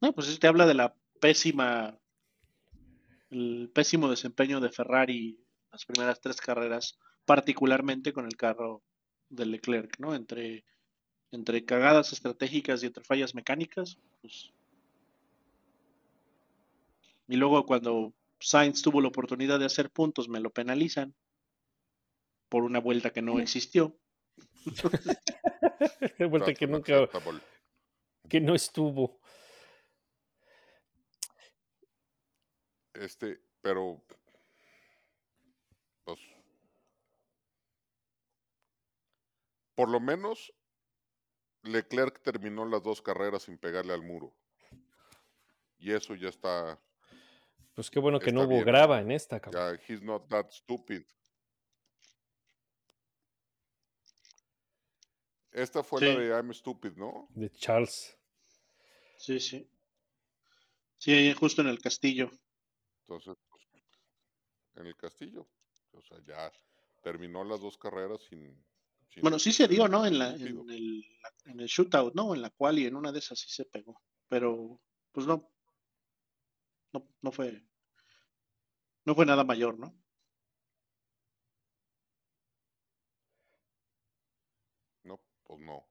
[0.00, 1.98] No, pues te habla de la pésima,
[3.30, 5.38] el pésimo desempeño de Ferrari
[5.70, 8.82] las primeras tres carreras, particularmente con el carro
[9.28, 10.14] de Leclerc, ¿no?
[10.14, 10.64] Entre,
[11.30, 14.52] entre cagadas estratégicas y entre fallas mecánicas, pues.
[17.28, 21.14] Y luego cuando Sainz tuvo la oportunidad de hacer puntos, me lo penalizan
[22.48, 23.96] por una vuelta que no existió.
[26.18, 27.08] Vuelta que nunca,
[28.28, 29.19] que no estuvo.
[33.00, 34.04] Este, pero.
[36.04, 36.20] Pues.
[39.74, 40.52] Por lo menos.
[41.62, 44.34] Leclerc terminó las dos carreras sin pegarle al muro.
[45.78, 46.80] Y eso ya está.
[47.74, 48.64] Pues qué bueno que no hubo bien.
[48.64, 49.76] grava en esta, cabrón.
[49.76, 51.02] Ya, he's not that stupid.
[55.52, 57.28] Esta fue la de I'm stupid, ¿no?
[57.30, 58.16] De Charles.
[59.18, 59.70] Sí, sí.
[60.98, 62.30] Sí, ahí justo en el castillo.
[63.10, 63.66] Entonces, pues,
[64.76, 65.48] en el castillo.
[65.92, 66.52] O sea, ya
[67.02, 68.64] terminó las dos carreras sin.
[69.08, 70.06] sin Bueno, sí se dio, ¿no?
[70.06, 71.04] En, la, en, el,
[71.46, 72.36] en el shootout, ¿no?
[72.36, 74.00] En la cual y en una de esas sí se pegó.
[74.28, 74.80] Pero,
[75.10, 75.50] pues no.
[76.92, 77.66] No, no fue.
[79.04, 79.92] No fue nada mayor, ¿no?
[85.02, 85.84] No, pues no,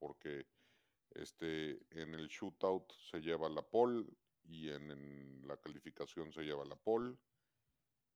[0.00, 0.48] porque
[1.10, 4.04] este en el shootout se lleva la pole
[4.48, 7.16] y en, en la calificación se lleva la pole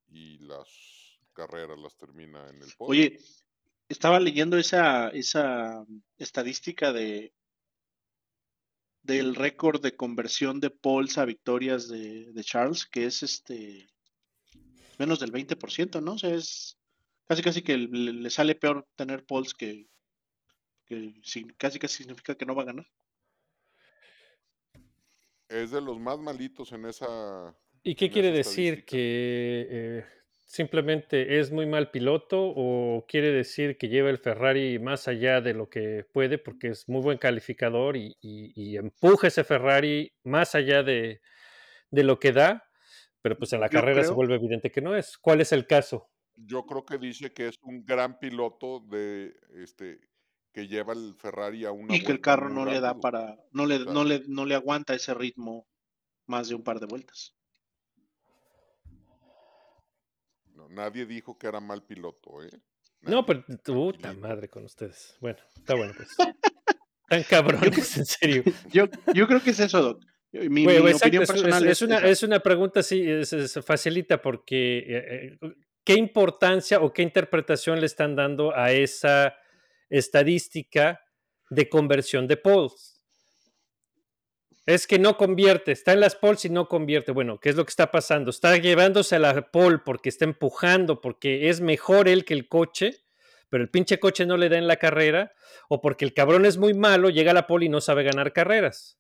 [0.09, 0.69] y las
[1.33, 2.91] carreras las termina en el podio.
[2.91, 3.19] Oye,
[3.89, 5.85] estaba leyendo esa, esa
[6.19, 7.33] estadística de
[9.03, 13.89] del récord de conversión de poles a victorias de, de Charles, que es este
[14.99, 16.13] menos del 20%, ¿no?
[16.13, 16.79] O sea, es
[17.27, 19.89] casi casi que le, le sale peor tener poles que,
[20.85, 22.87] que sí, casi casi significa que no va a ganar.
[25.51, 27.55] Es de los más malitos en esa.
[27.83, 28.85] ¿Y qué quiere decir?
[28.85, 30.05] ¿Que eh,
[30.47, 35.55] simplemente es muy mal piloto o quiere decir que lleva el Ferrari más allá de
[35.55, 40.55] lo que puede porque es muy buen calificador y, y- y empuja ese Ferrari más
[40.55, 41.21] allá de,
[41.91, 42.65] de lo que da?
[43.23, 45.19] Pero pues en la Yo carrera se vuelve evidente que no es.
[45.19, 46.11] ¿Cuál es el caso?
[46.37, 50.01] Yo creo que dice que es un gran piloto de este
[50.53, 53.67] que lleva el Ferrari a una Y que el carro no le da para, no
[53.67, 55.67] le, no le, no le aguanta ese ritmo
[56.27, 57.35] más de un par de vueltas.
[60.55, 62.51] no, nadie dijo que era mal piloto, ¿eh?
[63.03, 65.17] No, pero puta madre con ustedes.
[65.21, 66.15] Bueno, está bueno pues.
[67.09, 68.43] Tan cabrones, en serio.
[68.71, 68.85] Yo,
[69.15, 70.05] yo creo que es eso, Doc.
[70.33, 72.83] Mi, Güey, mi güey, exacto, opinión es, es- personal es es, una, es una pregunta,
[72.83, 78.55] sí, es- es- facilita porque eh, eh, ¿qué importancia o qué interpretación le están dando
[78.55, 79.35] a esa
[79.91, 81.01] estadística
[81.51, 83.03] de conversión de polls?
[84.67, 87.13] Es que no convierte, está en las polls y no convierte.
[87.13, 88.31] Bueno, ¿qué es lo que está pasando?
[88.31, 93.03] Está llevándose a la pole porque está empujando, porque es mejor él que el coche,
[93.49, 95.33] pero el pinche coche no le da en la carrera,
[95.69, 98.33] o porque el cabrón es muy malo, llega a la pole y no sabe ganar
[98.33, 98.97] carreras.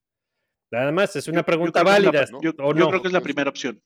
[0.73, 2.25] Nada más, es una Yo- pregunta es la- válida.
[2.33, 2.41] ¿no?
[2.43, 2.89] yo, ¿o yo no?
[2.89, 3.81] creo que es la primera opción.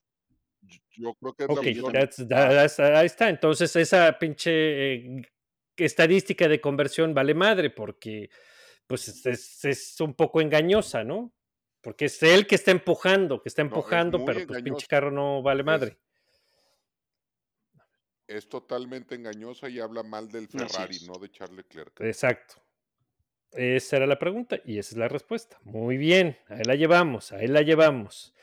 [0.96, 1.92] Yo- creo que es Ok, la yo opción.
[1.92, 2.08] también.
[2.08, 3.28] that's- that- that's- ahí está.
[3.28, 5.22] Entonces, esa pinche eh,
[5.76, 8.30] estadística de conversión vale madre porque
[8.86, 11.32] pues es, es- un poco engañosa, ¿no?
[11.80, 15.10] Porque es él que está empujando, que está No, es empujando, pero pues pinche carro
[15.10, 15.98] no vale madre.
[18.26, 22.00] es totalmente engañosa y habla mal del Ferrari, no de Charles Leclerc.
[22.00, 22.54] Exacto.
[23.52, 25.58] Esa era la pregunta y esa es la respuesta.
[25.62, 28.34] Muy bien, ahí la llevamos, ahí la llevamos.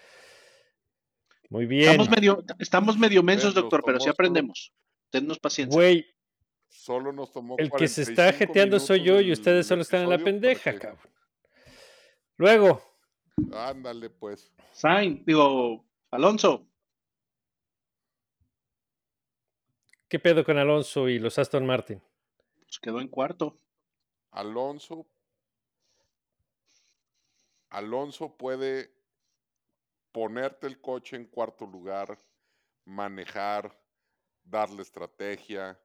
[1.50, 1.90] Muy bien.
[1.90, 4.72] Estamos medio, estamos medio mensos, doctor, pero sí aprendemos.
[5.10, 5.76] Tennos paciencia.
[5.76, 6.06] Güey,
[6.72, 10.04] Solo nos tomó el que se está 45 jeteando soy yo y ustedes solo están
[10.04, 11.12] en la pendeja, cabrón.
[12.38, 12.82] Luego,
[13.54, 14.52] Ándale, pues.
[14.72, 16.68] Sainz, digo, Alonso.
[20.08, 22.02] ¿qué pedo con Alonso y los Aston Martin?
[22.64, 23.58] Pues quedó en cuarto.
[24.32, 25.08] Alonso.
[27.70, 28.94] Alonso puede
[30.12, 32.18] ponerte el coche en cuarto lugar,
[32.84, 33.78] manejar,
[34.44, 35.80] darle estrategia,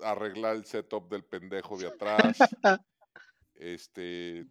[0.00, 2.38] arreglar el setup del pendejo de atrás.
[3.54, 4.46] este.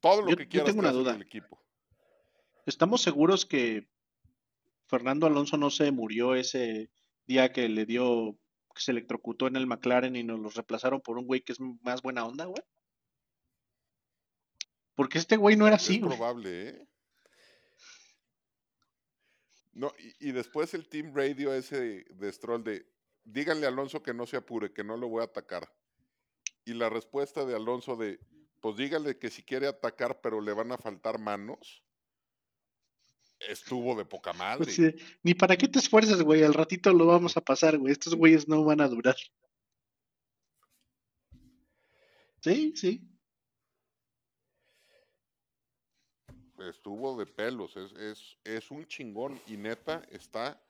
[0.00, 1.14] Todo lo Yo- que yo quieras tengo que una duda.
[1.14, 1.60] el equipo.
[2.66, 3.88] ¿Estamos seguros que
[4.86, 6.90] Fernando Alonso no se murió ese
[7.26, 8.38] día que le dio,
[8.74, 11.58] que se electrocutó en el McLaren y nos los reemplazaron por un güey que es
[11.82, 12.62] más buena onda, güey?
[14.94, 16.16] Porque este güey no era así, es güey.
[16.16, 16.88] probable, ¿eh?
[19.72, 22.86] No, y, y después el Team Radio ese de, de Stroll de
[23.28, 25.70] díganle a Alonso que no se apure, que no lo voy a atacar.
[26.64, 28.18] Y la respuesta de Alonso de
[28.60, 31.84] pues díganle que si quiere atacar, pero le van a faltar manos.
[33.38, 34.72] Estuvo de poca madre.
[34.72, 36.42] De, Ni para qué te esfuerzas, güey.
[36.42, 37.92] Al ratito lo vamos a pasar, güey.
[37.92, 39.16] Estos güeyes no van a durar.
[42.40, 43.08] Sí, sí.
[46.58, 47.76] Estuvo de pelos.
[47.76, 49.40] Es, es, es un chingón.
[49.46, 50.60] Y neta, está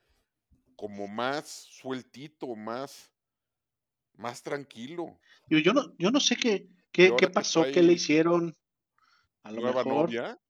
[0.79, 3.11] como más sueltito, más,
[4.15, 5.19] más tranquilo.
[5.49, 8.57] Yo, yo no, yo no sé qué, qué, qué pasó, qué le hicieron.
[9.43, 10.41] A lo Nueva mejor novia.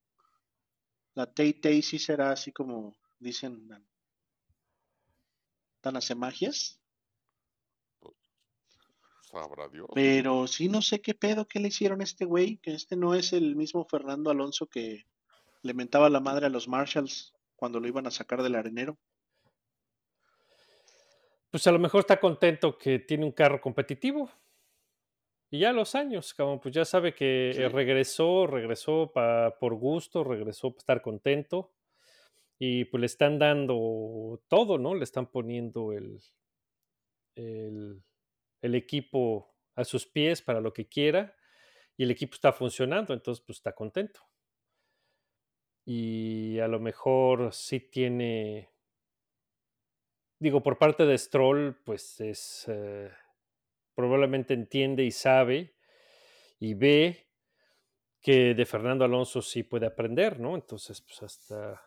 [1.15, 3.87] la Tay Tay sí será así como dicen, tan-
[5.81, 6.79] tan hace magias.
[9.21, 9.87] Sabrá Dios.
[9.95, 13.15] Pero sí no sé qué pedo que le hicieron a este güey, que este no
[13.15, 15.07] es el mismo Fernando Alonso que
[15.63, 18.99] le mentaba la madre a los Marshalls cuando lo iban a sacar del arenero.
[21.51, 24.29] Pues a lo mejor está contento que tiene un carro competitivo.
[25.51, 27.61] Y ya los años, cabrón, pues ya sabe que Sí.
[27.63, 31.73] eh, regresó, regresó pa- por gusto, regresó para estar contento.
[32.59, 34.93] Y pues le están dando todo, ¿no?
[34.93, 36.19] Le están poniendo el,
[37.35, 38.03] el,
[38.61, 41.35] el equipo a sus pies para lo que quiera.
[41.97, 44.21] Y el equipo está funcionando, entonces pues está contento.
[45.85, 48.69] Y a lo mejor sí tiene
[50.39, 53.11] digo, por parte de Stroll, pues es eh,
[53.93, 55.75] probablemente entiende y sabe
[56.59, 57.27] y ve
[58.21, 60.55] que de Fernando Alonso sí puede aprender, ¿no?
[60.55, 61.81] Entonces, pues hasta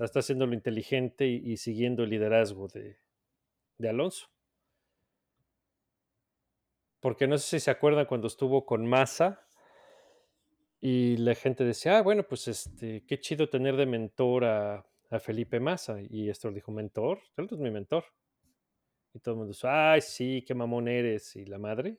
[0.00, 2.98] está haciendo lo inteligente y, siguiendo el liderazgo de,
[3.78, 4.28] de Alonso.
[7.00, 9.46] Porque no sé si se acuerdan cuando estuvo con Massa
[10.80, 15.18] y la gente decía, ah, bueno, pues este, qué chido tener de mentor a, a
[15.18, 16.00] Felipe Massa.
[16.00, 17.20] Y Stroll dijo, ¿mentor?
[17.36, 18.04] Él es mi mentor.
[19.12, 21.98] Y todo el mundo dice, ay, sí, qué mamón eres y la madre.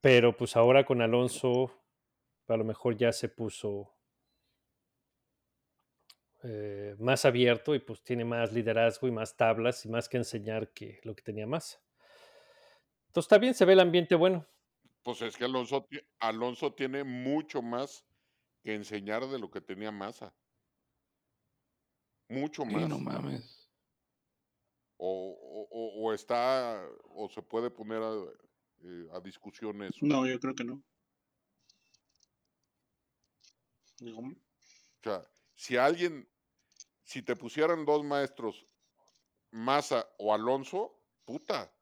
[0.00, 1.72] Pero pues ahora con Alonso,
[2.48, 3.92] a lo mejor ya se puso
[6.42, 10.72] eh, más abierto y pues tiene más liderazgo y más tablas y más que enseñar
[10.72, 11.82] que lo que tenía más.
[13.08, 14.46] Entonces está bien, se ve el ambiente bueno.
[15.02, 15.86] Pues es que Alonso,
[16.18, 18.06] Alonso tiene mucho más
[18.62, 20.34] que enseñar de lo que tenía Massa.
[22.30, 22.88] Mucho Sí, más.
[22.88, 23.56] no mames.
[25.02, 28.12] o, o- o- está, o se puede poner a,
[28.82, 29.96] eh, a discusión eso.
[30.02, 30.82] No, yo creo que no.
[33.98, 35.22] Digo, O sea,
[35.56, 36.28] si alguien,
[37.02, 38.66] si te pusieran dos maestros,
[39.52, 41.72] Massa o Alonso, puta.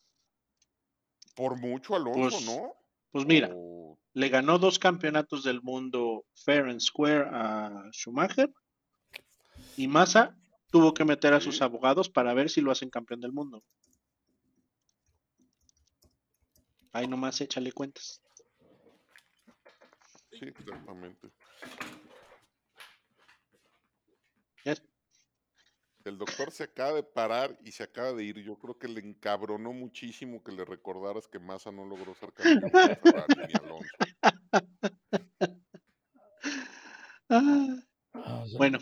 [1.35, 2.73] Por mucho Alonso, Pues, ¿no?
[3.11, 8.53] pues mira, O- le ganó dos campeonatos del mundo fair and square a Schumacher
[9.77, 10.38] y Massa
[10.71, 13.63] tuvo que meter a sus abogados para ver si lo hacen campeón del mundo.
[16.93, 18.23] Ahí nomás échale cuentas.
[20.33, 21.29] sí, exactamente.
[26.05, 28.39] El doctor se acaba de parar y se acaba de ir.
[28.39, 32.73] Yo creo que le encabronó muchísimo que le recordaras que Massa no logró ser campeón
[33.49, 33.91] ni Alonso.
[37.29, 37.77] Ah,
[38.15, 38.79] Ah, bueno,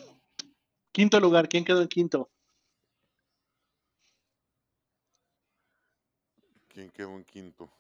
[0.96, 2.30] quinto lugar, ¿quién quedó en quinto?
[6.68, 7.70] ¿Quién quedó en quinto?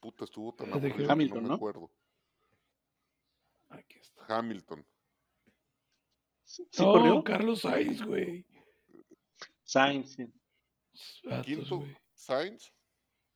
[0.00, 1.54] Puta, estuvo tan de aburrido que Hamilton, no me ¿no?
[1.54, 1.90] acuerdo.
[3.68, 4.38] aquí está.
[4.38, 4.84] Hamilton.
[6.42, 7.22] ¿Sí No, corrió?
[7.22, 8.44] Carlos Sainz, güey.
[9.62, 10.26] Sainz, sí.
[11.44, 11.96] Quinto, güey.
[12.14, 12.72] Sainz.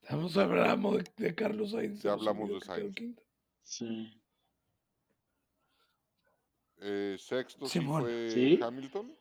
[0.01, 2.03] Estamos hablando de, de Carlos Sainz.
[2.03, 2.95] Ya hablamos de Sainz.
[3.63, 4.21] sí.
[6.81, 8.03] Eh, sexto sí Simón.
[8.03, 8.59] fue Sí.
[8.61, 9.17] Hamilton.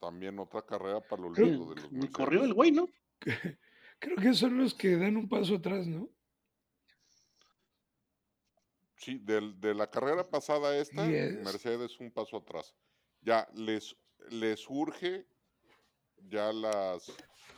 [0.00, 2.54] También otra carrera para el olvido de los Ni corrió el Mercedes.
[2.56, 2.88] güey, ¿no?
[4.00, 6.08] Creo que son los que dan un paso atrás, ¿no?
[8.96, 11.34] Sí, del- de la carrera pasada a esta, Yes.
[11.44, 12.74] Mercedes un paso atrás.
[13.20, 13.96] Ya les,
[14.30, 15.26] les urge
[16.28, 17.12] ya las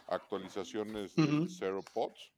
[0.06, 1.48] actualizaciones del Ujú.
[1.48, 2.32] Zero Pods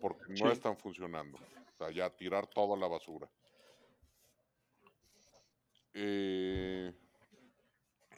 [0.00, 0.52] porque no Sí.
[0.52, 1.36] están funcionando.
[1.38, 3.28] O sea, ya tirar todo a la basura.
[5.94, 6.92] Eh,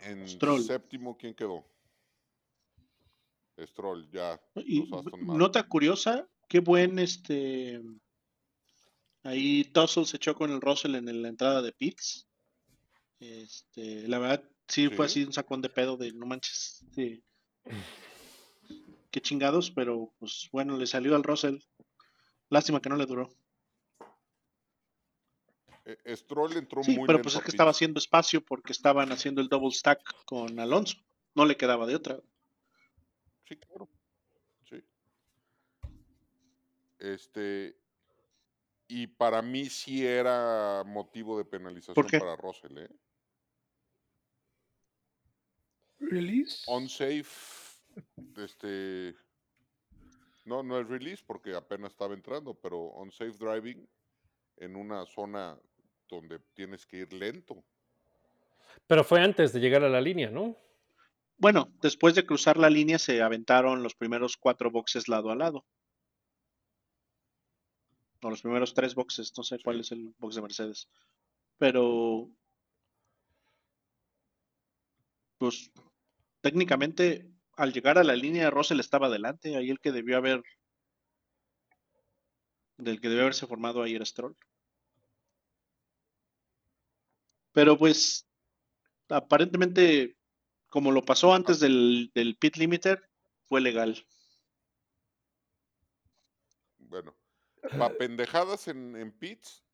[0.01, 0.63] en Stroll.
[0.63, 1.65] séptimo, ¿quién quedó?
[3.59, 4.41] Stroll, ya.
[4.57, 4.91] Y
[5.23, 7.81] nota curiosa, qué buen este.
[9.23, 12.29] Ahí Tussle se echó con el Russell en la entrada de pits.
[13.21, 15.21] Este, la verdad, sí, fue Sí.
[15.21, 16.85] así un sacón de pedo de no manches.
[16.93, 17.23] sí.
[19.11, 21.59] Qué chingados, pero pues bueno, le salió al Russell.
[22.51, 23.29] Lástima que no le duró.
[25.85, 29.41] Eh, Stroll entró Sí, muy pero pues es que estaba haciendo espacio porque estaban haciendo
[29.41, 30.97] el double stack con Alonso.
[31.35, 32.21] No le quedaba de otra.
[33.45, 33.89] Sí, claro.
[34.69, 34.83] Sí.
[36.99, 37.77] Este.
[38.89, 42.91] Y para mí sí era motivo de penalización para Russell, ¿eh?
[45.99, 46.65] Release.
[46.67, 47.25] Unsafe.
[48.37, 49.15] Este.
[50.45, 53.89] No, no es release porque apenas estaba entrando, pero unsafe driving
[54.57, 55.59] en una zona
[56.09, 57.65] donde tienes que ir lento.
[58.87, 60.57] Pero fue antes de llegar a la línea, ¿no?
[61.37, 65.65] Bueno, después de cruzar la línea se aventaron los primeros cuatro boxes lado a lado.
[68.23, 70.89] O los primeros tres boxes, no sé cuál es el box de Mercedes.
[71.59, 72.31] Pero,
[75.39, 75.71] pues,
[76.41, 79.57] técnicamente, al llegar a la línea, Russell estaba adelante.
[79.57, 80.43] Ahí el que debió haber,
[82.79, 84.37] del que debió haberse formado ahí era Stroll.
[87.55, 88.29] Pero, pues,
[89.09, 90.19] aparentemente,
[90.69, 93.09] como lo pasó antes del, del pit limiter,
[93.45, 94.07] fue legal.
[96.77, 97.17] Bueno,
[97.63, 99.65] para pendejadas en, en pits,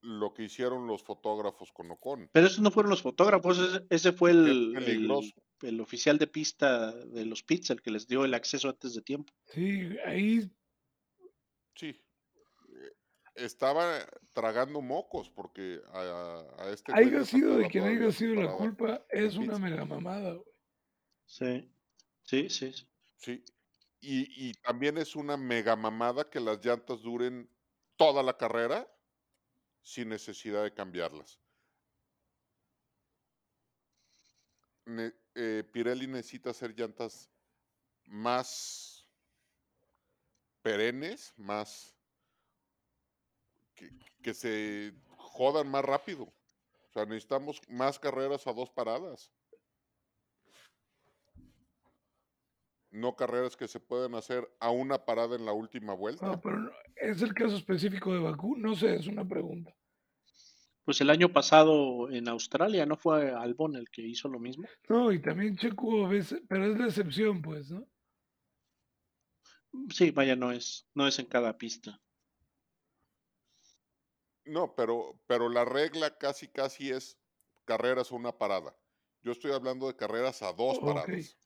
[0.00, 2.30] lo que hicieron los fotógrafos con Ocon.
[2.32, 5.34] Pero esos no fueron los fotógrafos, ese, ese fue el, el, peligroso.
[5.62, 9.02] el oficial de pista de los pits, el que les dio el acceso antes de
[9.02, 9.32] tiempo.
[9.46, 10.50] Sí, ahí
[11.76, 12.00] Sí.
[13.34, 19.04] Estaba tragando mocos porque a, a este haya sido de quien haya sido la culpa,
[19.10, 20.54] es una mega mamada, güey.
[21.26, 21.72] Sí,
[22.22, 22.72] sí, sí.
[22.72, 22.86] sí.
[23.16, 23.44] Sí.
[24.00, 27.48] Y, y también es una mega mamada que las llantas duren
[27.96, 28.86] toda la carrera
[29.82, 31.40] sin necesidad de cambiarlas.
[34.84, 37.30] Ne- eh, Pirelli necesita hacer llantas
[38.04, 39.08] más
[40.62, 41.96] perennes, más
[43.90, 46.24] que, que se jodan más rápido.
[46.24, 49.30] O sea, necesitamos más carreras a dos paradas.
[52.90, 56.26] No carreras que se pueden hacer a una parada en la última vuelta.
[56.26, 59.74] No, pero es el caso específico de Bakú, no sé, es una pregunta.
[60.84, 64.68] Pues el año pasado en Australia, ¿no fue Albon el que hizo lo mismo?
[64.88, 67.88] No, y también Checo a veces, pero es la excepción, pues, ¿no?
[69.90, 72.00] Sí, vaya, no es, no es en cada pista.
[74.46, 77.18] No, pero, pero la regla casi casi es
[77.64, 78.76] carreras a una parada.
[79.22, 80.84] Yo estoy hablando de carreras a dos Ok.
[80.84, 81.36] paradas.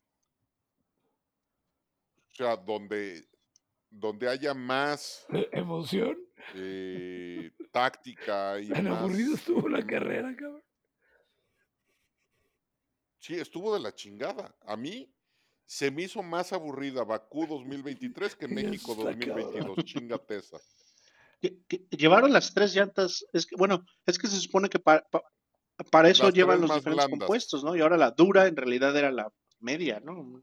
[2.30, 3.28] O sea, donde,
[3.90, 6.16] donde haya más Emoción.
[6.54, 8.98] eh, táctica y Tan más...
[9.02, 10.62] aburrida estuvo la carrera, cabrón.
[13.20, 14.54] Sí, estuvo de la chingada.
[14.62, 15.12] A mí
[15.66, 19.84] se me hizo más aburrida Bakú 2023 que México está, 2022.
[19.84, 20.58] Chingate esa.
[21.40, 25.02] Que- que llevaron las tres llantas, es que, bueno, es que se supone que pa-
[25.08, 25.22] pa-
[25.90, 27.18] para eso Las llevan los diferentes blandas.
[27.20, 27.76] compuestos, ¿no?
[27.76, 30.42] Y ahora la dura en realidad era la media, ¿no?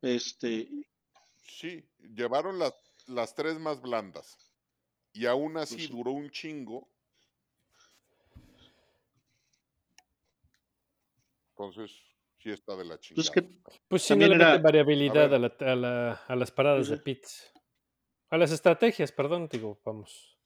[0.00, 0.68] Este,
[1.44, 2.74] Sí, llevaron las,
[3.06, 4.36] las tres más blandas.
[5.12, 5.92] Y aún así Pues sí.
[5.92, 6.88] duró un chingo.
[11.50, 11.92] Entonces,
[12.38, 13.14] sí está de la chingada.
[13.14, 16.88] pues que Pues sí, no le meten variabilidad a, la- a la- a las paradas
[16.88, 17.51] Pues de pits.
[18.32, 20.38] A las estrategias, perdón, digo, vamos.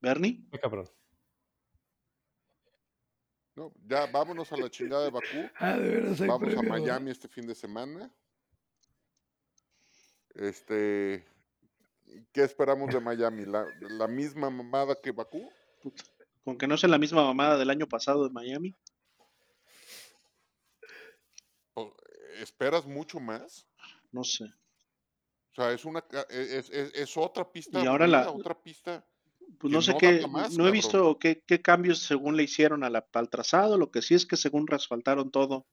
[0.00, 0.88] Bernie, cabrón.
[3.54, 5.26] No, ya vámonos a la chingada de Bakú.
[5.56, 6.62] Ah, de veras hay Vamos a.
[6.62, 8.10] Miami este fin de semana.
[10.34, 11.26] Este,
[12.32, 13.44] ¿qué esperamos de Miami?
[13.44, 15.46] ¿La, la misma mamada que Bakú?
[16.42, 18.74] Con que no sea la misma mamada del año pasado de Miami.
[22.40, 23.66] ¿Esperas mucho más?
[24.12, 24.44] No sé.
[24.44, 29.04] O sea, es una e, es, es- es otra pista Y ahora la- otra pista.
[29.58, 30.72] Pues no sé no qué, más, no he cabrón.
[30.72, 33.76] visto qué, qué cambios según le hicieron a la, al trazado.
[33.78, 35.66] Lo que sí es que según rasfaltaron todo.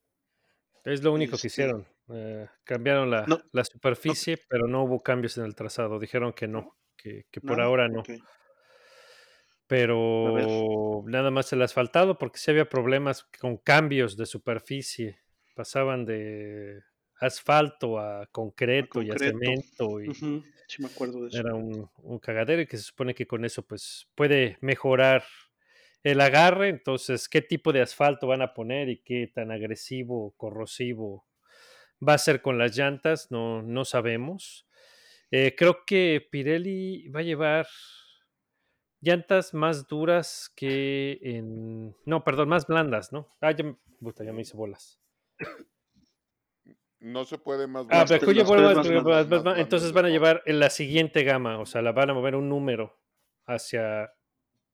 [0.83, 1.87] Es lo único Este, que hicieron.
[2.09, 5.99] eh, cambiaron la, No, la superficie, pero no hubo cambios en el trazado.
[5.99, 8.03] Dijeron que no, que, que por ahora no.
[9.67, 15.19] Pero nada más el asfaltado, porque sí había problemas con cambios de superficie.
[15.55, 16.81] Pasaban de
[17.19, 21.41] asfalto a concreto, y a cemento y Ujú, Sí me acuerdo de eso.
[21.41, 25.23] era un, un cagadero y que se supone que con eso pues puede mejorar
[26.03, 26.69] el agarre.
[26.69, 31.25] Entonces, ¿qué tipo de asfalto van a poner y qué tan agresivo, corrosivo
[32.07, 33.31] va a ser con las llantas?
[33.31, 34.67] No, no sabemos.
[35.31, 37.67] Eh, creo que Pirelli va a llevar
[39.01, 41.95] llantas más duras que en...
[42.05, 43.27] No, perdón, más blandas, ¿no?
[43.41, 44.99] Ah, ya, me- puta, ya me hice bolas.
[47.05, 48.41] No se puede más Ah, pero Cuyo
[49.57, 52.49] entonces van a llevar en la siguiente gama, o sea, la van a mover un
[52.49, 52.99] número
[53.45, 54.11] hacia,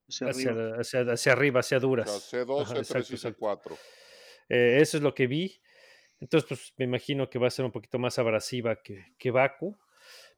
[0.08, 0.78] Hacia hacia, arriba.
[0.80, 2.10] hacia, hacia arriba, hacia O duras.
[2.10, 3.46] sea, C2, Ajá, C3 exacto, y exacto.
[3.46, 3.78] C4.
[4.48, 5.62] Eh, eso es lo que vi.
[6.22, 9.78] Entonces, pues me imagino que va a ser un poquito más abrasiva que, que Baku.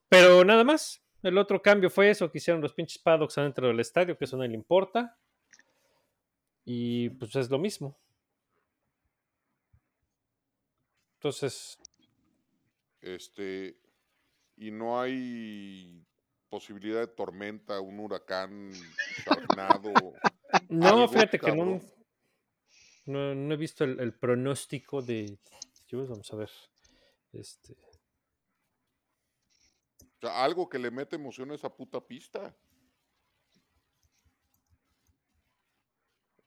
[0.09, 0.99] Pero nada más.
[1.21, 4.35] El otro cambio fue eso que hicieron los pinches paddocks adentro del estadio, que eso
[4.35, 5.15] no le importa.
[6.65, 7.97] Y pues es lo mismo.
[11.19, 11.77] Entonces,
[13.03, 13.77] Este,
[14.55, 16.05] y no hay
[16.49, 18.71] posibilidad de tormenta, un huracán,
[19.25, 19.91] Sharknado.
[20.69, 21.81] no, algo, fíjate que no,
[23.05, 25.37] no, no he visto el, el pronóstico de.
[25.91, 26.49] Vamos a ver.
[27.33, 27.73] Este,
[29.99, 32.55] O sea, algo que le mete emoción a esa puta pista.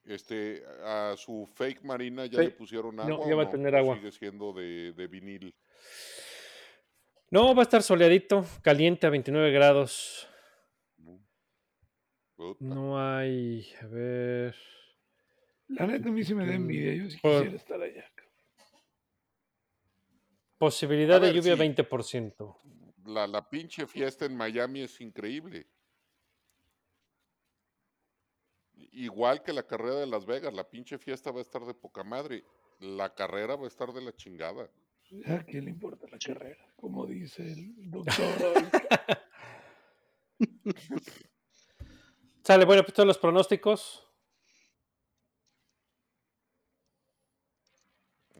[0.03, 2.45] Este, a su fake marina ya Sí.
[2.45, 3.27] le pusieron No, agua.
[3.27, 3.51] ya o va a no?
[3.51, 3.95] tener ¿O agua.
[3.97, 5.55] Sigue siendo de, de vinil.
[7.29, 10.27] No, va a estar soleadito, caliente a 29 grados.
[12.59, 13.67] No hay.
[13.81, 14.55] A ver.
[15.67, 16.93] La neta a mí sí me da envidia.
[16.93, 18.05] Yo sí Por- quisiera estar allá.
[20.57, 21.61] Posibilidad de lluvia sí.
[21.61, 22.57] 20%.
[23.05, 25.67] La, la pinche fiesta en Miami es increíble.
[28.73, 32.03] Igual que la carrera de Las Vegas, la pinche fiesta va a estar de poca
[32.03, 32.43] madre.
[32.79, 34.69] La carrera va a estar de la chingada.
[35.27, 36.66] ¿A quién le importa la carrera?
[37.19, 38.13] Dice el doctor.
[42.43, 44.07] Sale, bueno, pues todos los pronósticos.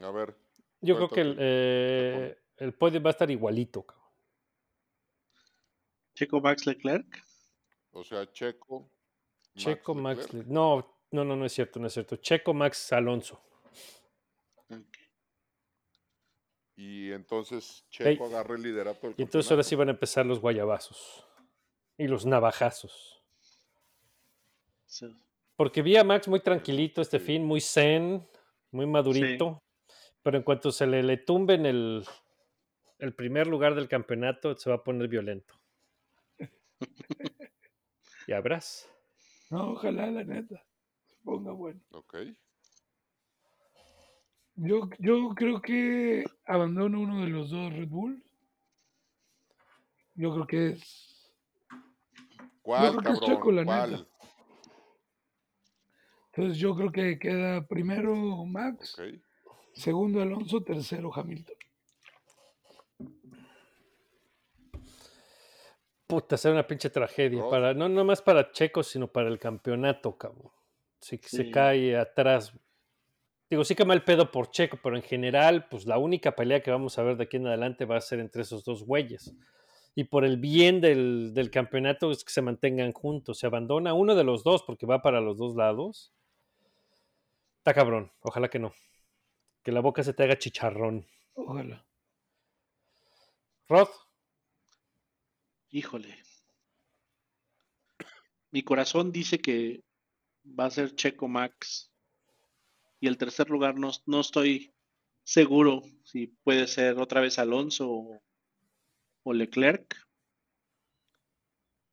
[0.02, 0.36] A ver.
[0.82, 3.84] Yo creo que el, eh, el podio va a estar igualito.
[3.84, 4.06] cabrón.
[6.14, 7.26] Checo Max Leclerc.
[7.92, 8.82] O sea, Checo.
[8.82, 8.92] Max
[9.56, 10.34] Checo, Max.
[10.34, 10.48] Leclerc.
[10.48, 12.18] No, no, no, no es cierto, no es cierto.
[12.18, 13.42] Checo, Max, Alonso.
[16.78, 20.40] Y entonces Checo agarra el liderato del Y entonces ahora sí van a empezar los
[20.40, 21.28] guayabazos.
[21.98, 23.24] Y los navajazos.
[24.86, 25.08] Sí.
[25.56, 28.26] Porque vi a Max muy tranquilito este fin, muy zen,
[28.70, 29.64] muy madurito.
[30.22, 32.06] Pero en cuanto se le, le tumbe en el,
[33.00, 35.60] el primer lugar del campeonato, se va a poner violento.
[38.28, 38.92] Ya verás.
[39.50, 40.62] No, ojalá, la neta.
[41.06, 41.80] Se ponga bueno.
[41.92, 42.18] Ok.
[44.58, 48.24] Yo, yo creo que abandono uno de los dos Red Bull.
[50.16, 51.32] Yo creo que es.
[52.64, 53.20] ¿Cuál, creo que es?
[53.20, 53.92] Checo, la ¿Cuál?
[53.92, 54.08] neta.
[56.34, 58.96] Entonces yo creo que queda primero Max,
[59.74, 61.56] segundo Alonso, tercero Hamilton.
[66.08, 67.48] Puta, será una pinche tragedia.
[67.50, 70.52] Para, no más para Checo, sino para el campeonato, cabrón.
[71.00, 72.54] Si se cae atrás.
[73.50, 76.72] Digo, sí que mal pedo por Checo, pero en general, pues la única pelea que
[76.72, 79.34] vamos a ver de aquí en adelante va a ser entre esos dos güeyes.
[79.96, 83.40] Y por el bien del, del campeonato es que se mantengan juntos.
[83.40, 86.14] Se abandona uno de los dos porque va para los dos lados.
[87.60, 88.12] Está cabrón.
[88.22, 88.74] Ojalá que no.
[89.64, 91.08] Que la boca se te haga chicharrón.
[91.34, 91.86] Ojalá.
[93.68, 93.90] Rod,
[95.70, 96.16] Híjole.
[98.52, 99.84] Mi corazón dice que
[100.46, 101.92] va a ser Checo Max.
[103.00, 104.74] Y el tercer lugar no, no estoy
[105.24, 108.22] seguro si puede ser otra vez Alonso o,
[109.24, 109.96] o Leclerc.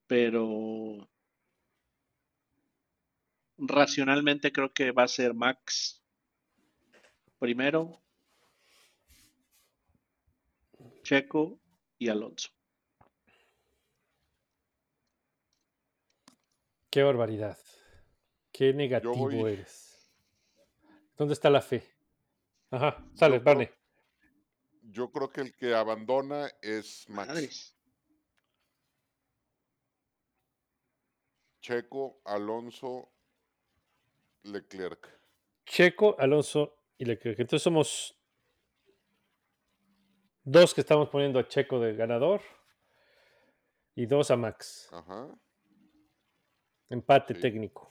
[0.07, 1.09] Pero
[3.57, 6.03] racionalmente creo que va a ser Max
[7.39, 8.03] primero,
[11.03, 11.61] Checo
[11.99, 12.51] y Alonso.
[16.95, 17.59] qué barbaridad.
[18.53, 19.94] Qué negativo voy- eres.
[21.17, 21.83] ¿Dónde está la fe?
[22.71, 23.73] Ajá, sale, vale.
[24.83, 27.29] Yo creo que el que abandona es Max.
[27.29, 27.77] Madres.
[31.61, 33.11] Checo, Alonso,
[34.43, 35.09] Leclerc.
[35.65, 37.39] Checo, Alonso y Leclerc.
[37.41, 38.19] Entonces somos
[40.43, 42.43] dos que estamos poniendo a Checo de ganador
[43.95, 44.91] y dos a Max.
[44.93, 45.29] Ajá.
[46.91, 47.41] Empate Sí.
[47.41, 47.91] técnico.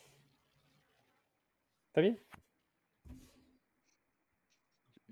[1.87, 2.23] ¿Está bien?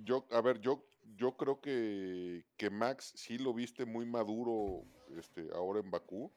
[0.03, 0.83] Yo, a ver, yo,
[1.15, 4.83] yo creo que, que Max sí lo viste muy maduro
[5.17, 6.31] este, ahora en Bakú,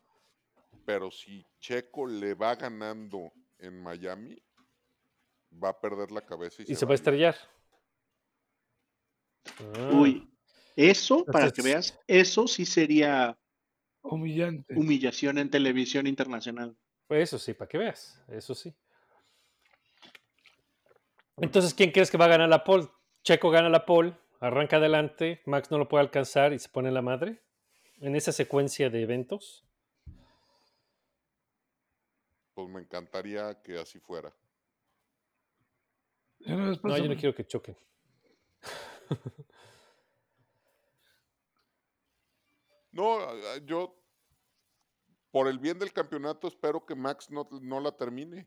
[0.85, 4.43] pero si Checo le va ganando en Miami,
[5.63, 7.37] va a perder la cabeza y, Y se va a estrellar.
[9.77, 10.29] Ah, Uy,
[10.77, 13.39] eso, para que veas, eso sí sería
[14.03, 14.75] Humillante.
[14.75, 16.77] humillación en televisión internacional.
[17.07, 18.23] Pues eso sí, para que veas.
[18.29, 18.75] Eso sí.
[21.37, 22.89] Entonces, ¿quién crees que va a ganar la pole?
[23.25, 27.01] Checo gana la pole, arranca adelante, Max no lo puede alcanzar y se pone la
[27.03, 27.41] madre.
[28.01, 29.65] En esa secuencia de eventos.
[32.55, 34.33] Pues me encantaría que así fuera.
[36.41, 37.77] No, No, yo no quiero que choquen.
[42.93, 43.93] No, a- a- yo,
[45.33, 48.47] por el bien del campeonato, espero que Max no, no la termine.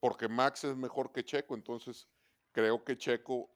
[0.00, 2.08] Porque Max es mejor que Checo, entonces
[2.52, 3.50] creo que Checo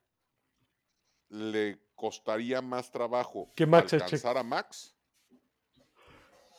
[1.28, 4.94] le costaría más trabajo Que Max alcanzar a Max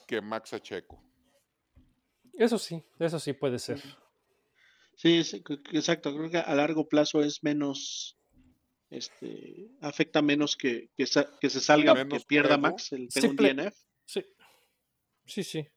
[0.08, 1.04] que Max a Checo.
[2.34, 3.82] Eso sí, eso sí puede ser.
[4.96, 6.16] Sí, exacto.
[6.16, 8.18] Creo que a largo plazo es menos,
[8.90, 12.62] este, afecta menos que, que, sa- que se salga, que pierda juego.
[12.62, 13.76] Max, el tenga un Simple- DNF.
[14.06, 14.26] Sí,
[15.26, 15.68] sí, sí.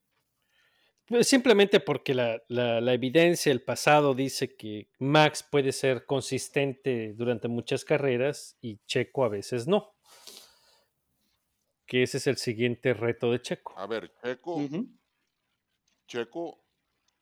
[1.10, 7.14] Pues Simplemente porque la, la- la evidencia, el pasado dice que Max puede ser consistente
[7.14, 9.92] durante muchas carreras y Checo a veces no.
[11.84, 13.74] Que ese es el siguiente reto de Checo.
[13.76, 14.60] A ver, Checo.
[16.06, 16.62] Checo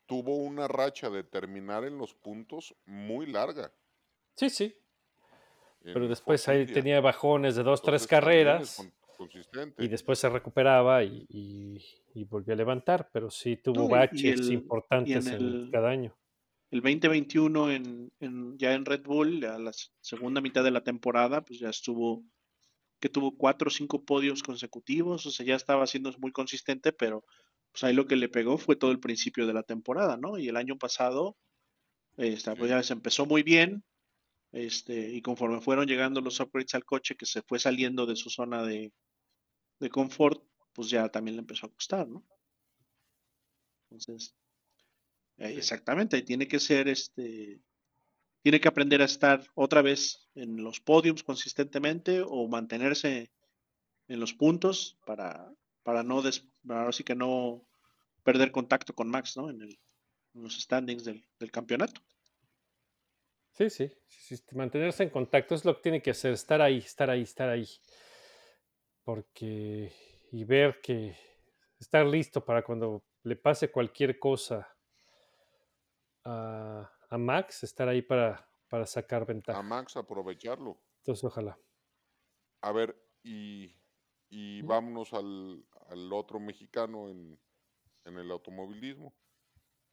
[0.04, 3.72] tuvo una racha de terminar en los puntos muy larga.
[4.34, 4.76] Sí, sí.
[5.84, 8.86] en Pero después ahí tenía bajones de dos, tres Entonces, carreras
[9.18, 9.84] consistente.
[9.84, 11.78] y después se recuperaba y, y-
[12.14, 16.16] y volvió a levantar, pero sí tuvo No, baches el- importantes en cada año.
[16.70, 21.44] El 2021 en, en- ya en Red Bull, a la segunda mitad de la temporada,
[21.44, 22.24] pues ya estuvo,
[23.00, 27.24] que tuvo cuatro o cinco podios consecutivos, o sea, ya estaba siendo muy consistente, pero
[27.72, 30.38] pues ahí lo que le pegó fue todo el principio de la temporada, ¿no?
[30.38, 31.36] Y el año pasado,
[32.16, 33.84] pues ya se empezó muy bien,
[34.52, 38.30] este, y conforme fueron llegando los upgrades al coche, que se fue saliendo de su
[38.30, 38.92] zona de,
[39.78, 42.24] de confort, pues ya también le empezó a costar, ¿no?
[43.90, 44.34] Entonces,
[45.38, 47.60] eh, exactamente, tiene que ser este,
[48.42, 53.30] tiene que aprender a estar otra vez en los podiums consistentemente o mantenerse
[54.08, 55.52] en los puntos para,
[55.82, 57.66] para no des, para ahora sí que no
[58.22, 59.50] perder contacto con Max, ¿no?
[59.50, 59.78] En, el,
[60.34, 62.00] en los standings del, del campeonato.
[63.52, 66.78] Sí, sí, sí, sí, mantenerse en contacto es lo que tiene que hacer, estar ahí,
[66.78, 67.66] estar ahí, estar ahí.
[69.08, 69.90] Porque,
[70.32, 71.16] y ver que,
[71.80, 74.68] estar listo para cuando le pase cualquier cosa
[76.26, 79.62] a, a Max, estar ahí para, para sacar A ventaja.
[79.62, 80.78] Max aprovecharlo.
[80.98, 81.58] Entonces, ojalá.
[82.60, 83.74] A ver, y,
[84.28, 87.40] y vámonos al, al otro mexicano en,
[88.04, 89.14] en el automovilismo,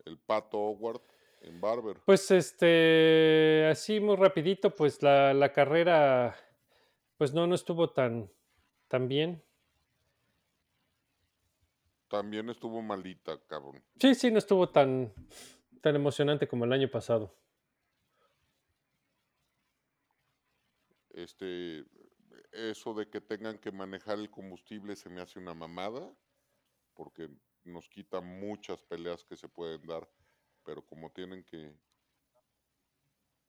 [0.03, 1.03] el Pato Howard
[1.39, 2.01] en Barber.
[2.05, 6.36] Pues este, así muy rapidito, pues la, la carrera,
[7.16, 8.30] pues no, no estuvo tan,
[8.88, 9.44] tan bien.
[12.08, 13.84] También estuvo malita, cabrón.
[14.00, 15.14] Sí, sí, no estuvo tan,
[15.82, 17.36] tan emocionante como el año pasado.
[21.10, 21.86] Este,
[22.52, 26.14] eso de que tengan que manejar el combustible se me hace una mamada,
[26.94, 27.30] porque
[27.64, 30.08] nos quita muchas peleas que se pueden dar,
[30.64, 31.74] pero como tienen que,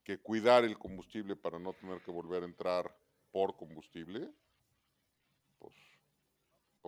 [0.02, 2.96] que cuidar el combustible para no tener que volver a entrar
[3.30, 4.32] por combustible,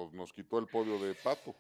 [0.05, 1.55] pues nos quitó el podio de Pato.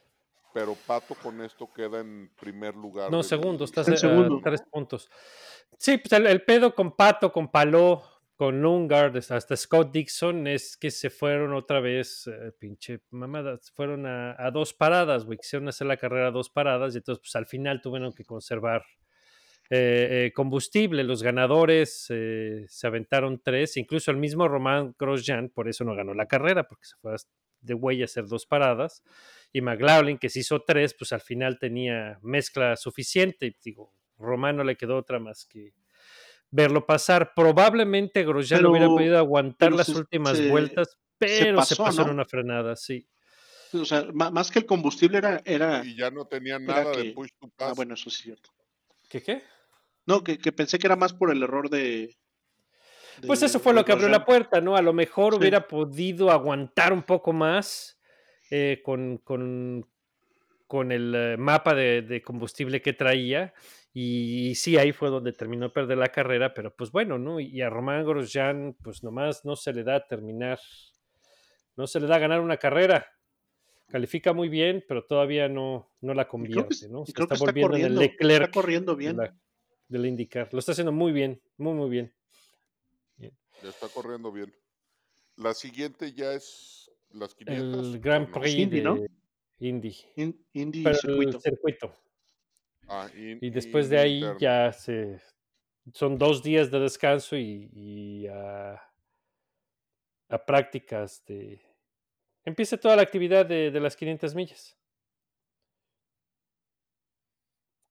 [0.55, 3.11] Pero Pato con esto queda en primer lugar.
[3.11, 4.41] No, segundo, estás En segundo.
[4.43, 5.11] tres puntos.
[5.77, 8.03] Sí, pues el, el pedo con Pato, con Paló,
[8.37, 13.73] con Lungard, hasta Scott Dixon, es que se fueron otra vez, eh, pinche mamada, se
[13.73, 17.21] fueron a, a dos paradas, güey, quisieron hacer la carrera a dos paradas y entonces
[17.21, 18.85] pues al final tuvieron que conservar
[19.71, 21.05] eh, eh, combustible.
[21.05, 26.15] Los ganadores eh, se aventaron tres, incluso el mismo Román Grosjean, por eso no ganó
[26.15, 27.17] la carrera, porque se fue a-
[27.61, 29.03] de güey a hacer dos paradas.
[29.53, 33.57] y McLaughlin, que se hizo tres, pues al final tenía mezcla suficiente.
[33.65, 35.73] Digo, Romano le quedó otra más que
[36.51, 37.33] verlo pasar.
[37.35, 42.03] Probablemente Grosjean Pero- hubiera podido aguantar las se- últimas se- vueltas, pero se pasó, pasó,
[42.03, 43.09] en una frenada, sí.
[43.73, 47.13] O sea, más que el combustible era, era, Y ya no tenía nada que- de
[47.13, 47.77] push to ah, pass.
[47.77, 48.51] bueno, eso es cierto.
[49.09, 49.43] ¿Qué qué?
[50.07, 52.15] No, que, que pensé que era más por el error de.
[53.27, 54.77] Pues de- eso fue de lo que abrió la puerta, ¿no?
[54.77, 55.39] A lo mejor Sí.
[55.41, 58.01] hubiera podido aguantar un poco más
[58.51, 59.87] eh, con, con,
[60.67, 63.53] con el eh, mapa de, de combustible que traía.
[63.93, 67.41] Y, sí, ahí fue donde terminó de perder la carrera, pero pues bueno, ¿no?
[67.41, 70.61] Y a Román Grosjean, pues nomás no se le da terminar,
[71.77, 73.07] no se le da ganar una carrera.
[73.89, 77.03] Califica muy bien, pero todavía no, no la Y creo que, convierte, ¿no?
[77.03, 79.17] y Se que está volviendo corriendo, Leclerc está corriendo de bien.
[79.17, 79.35] la,
[79.89, 80.49] del IndyCar.
[80.53, 82.15] Lo está haciendo muy bien, muy, muy bien.
[83.63, 84.55] Ya está corriendo bien.
[85.37, 87.87] La siguiente ya es las 500.
[87.89, 88.41] El ¿o Grand no?
[88.41, 88.99] Prix Indy, de ¿no?
[89.61, 89.97] Indy.
[90.17, 91.37] In- Indy Pero circuito.
[91.37, 91.95] el circuito.
[92.89, 94.39] Ah, in- Y después de ahí interno.
[94.39, 95.21] ya se
[95.95, 98.75] son dos días de descanso y, y a,
[100.29, 101.63] a prácticas de
[102.45, 104.77] empieza toda la actividad de, de las 500 millas.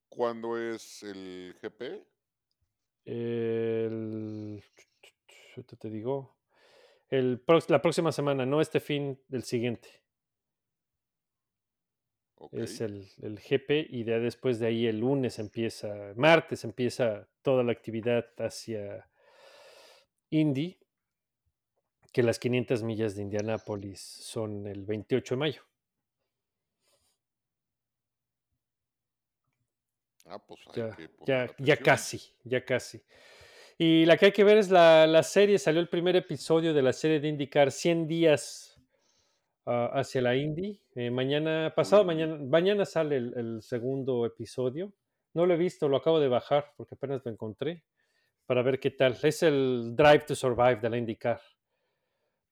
[0.08, 2.04] ¿Cuándo es el GP?
[3.04, 4.62] El,
[5.58, 6.36] ahorita te digo
[7.10, 10.02] el, la próxima semana, no este fin del siguiente.
[12.52, 17.64] Es el, el GP y ya después de ahí el lunes empieza, martes empieza toda
[17.64, 19.08] la actividad hacia
[20.30, 20.78] Indy,
[22.12, 25.62] que las 500 millas de Indianápolis son el 28 de mayo.
[30.26, 30.84] Ah, pues hay
[31.26, 33.02] Ya, que ya, casi, ya casi.
[33.80, 36.82] Y la que hay que ver es la, la serie, salió el primer episodio de
[36.82, 38.80] la serie de indicar 100 días
[39.66, 40.80] ah, hacia la Indy.
[40.96, 44.92] Eh, mañana, pasado mañana, mañana sale el, el segundo episodio.
[45.32, 47.84] No lo he visto, lo acabo de bajar porque apenas lo encontré
[48.46, 49.16] para ver qué tal.
[49.22, 51.40] Es el Drive to Survive de la IndyCar.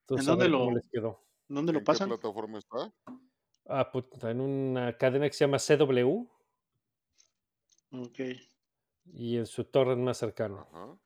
[0.02, 1.26] Entonces, ¿En dónde cómo lo- les quedó.
[1.48, 2.08] ¿Dónde lo ¿En qué pasan?
[2.08, 2.92] plataforma está?
[3.66, 6.28] Ah, puta, en una cadena que se llama CW
[7.92, 8.20] Ok.
[9.06, 10.68] y en su torre más cercano.
[10.72, 10.96] Ajá.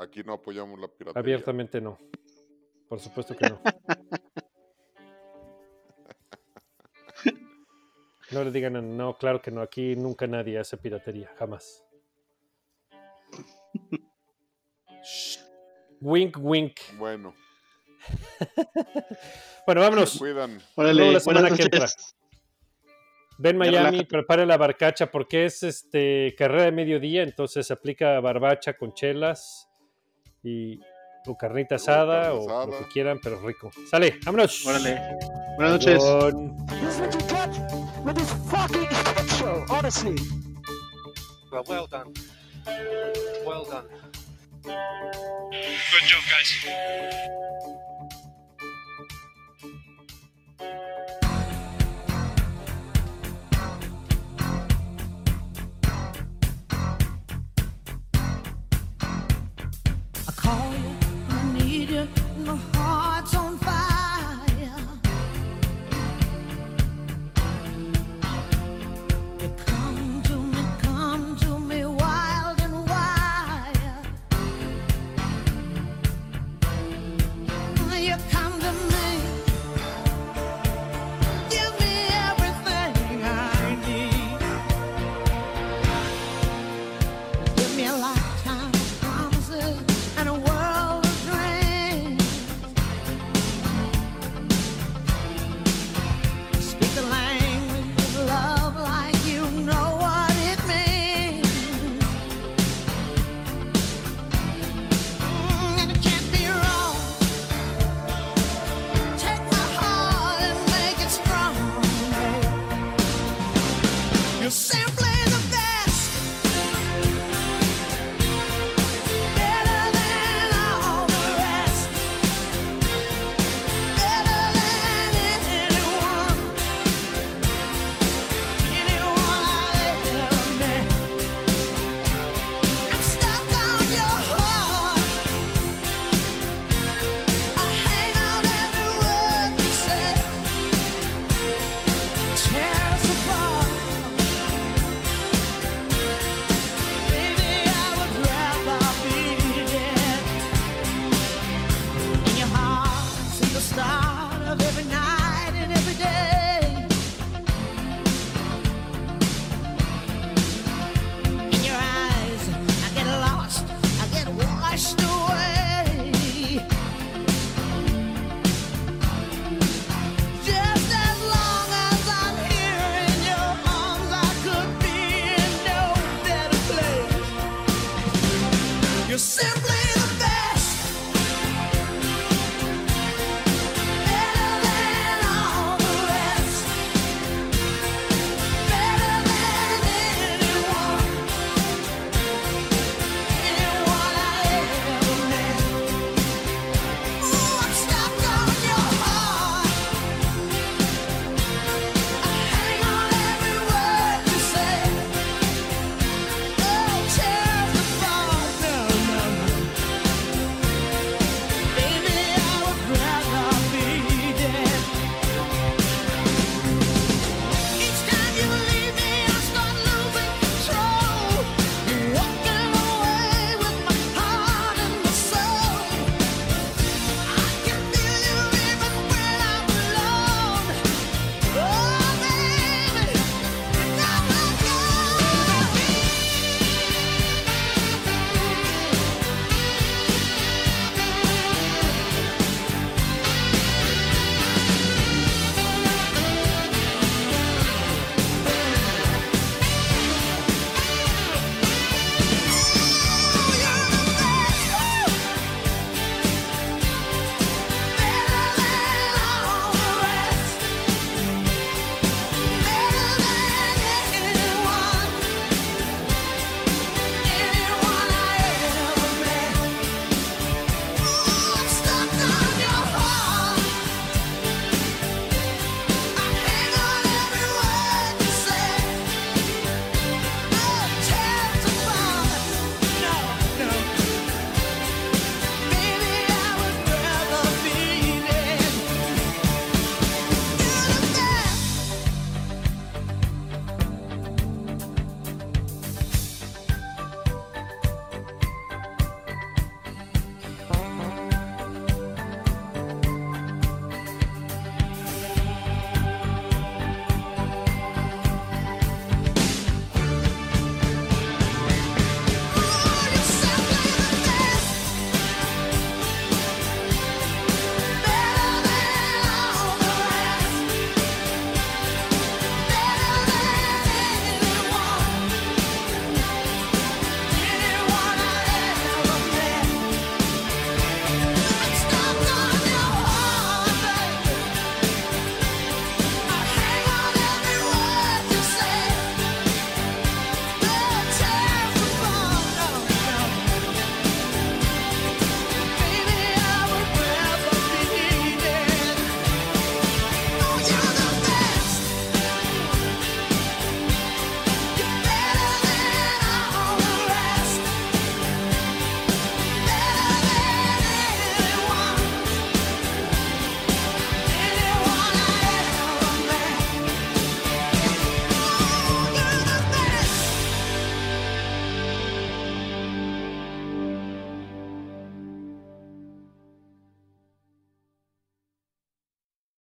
[0.00, 1.20] Aquí no apoyamos la piratería.
[1.20, 1.98] Abiertamente no.
[2.88, 3.60] Por supuesto que no.
[8.32, 9.60] No le digan, no, claro que no.
[9.60, 11.84] Aquí nunca nadie hace piratería, jamás.
[15.02, 15.40] Shh.
[16.00, 16.78] Wink, wink.
[16.96, 17.34] Bueno,
[19.66, 20.10] Bueno, vámonos.
[20.12, 20.60] se cuidan.
[20.76, 21.86] Órale, la semana que entra.
[23.36, 28.74] Ven Miami, prepare la barcacha porque es este carrera de mediodía, entonces se aplica barbacha
[28.78, 29.69] con chelas
[30.42, 30.80] y
[31.26, 32.78] o carnita asada carne o lo asada.
[32.78, 33.70] que quieran, pero rico.
[33.90, 34.66] Sale, vámonos.
[34.66, 35.00] Órale.
[35.56, 36.02] Buenas noches.
[41.52, 42.12] Well, well done.
[43.44, 43.88] Well done.
[44.62, 46.50] Good job, guys.
[60.50, 60.92] Call you,
[61.28, 62.08] I need you,
[62.44, 63.49] my heart's on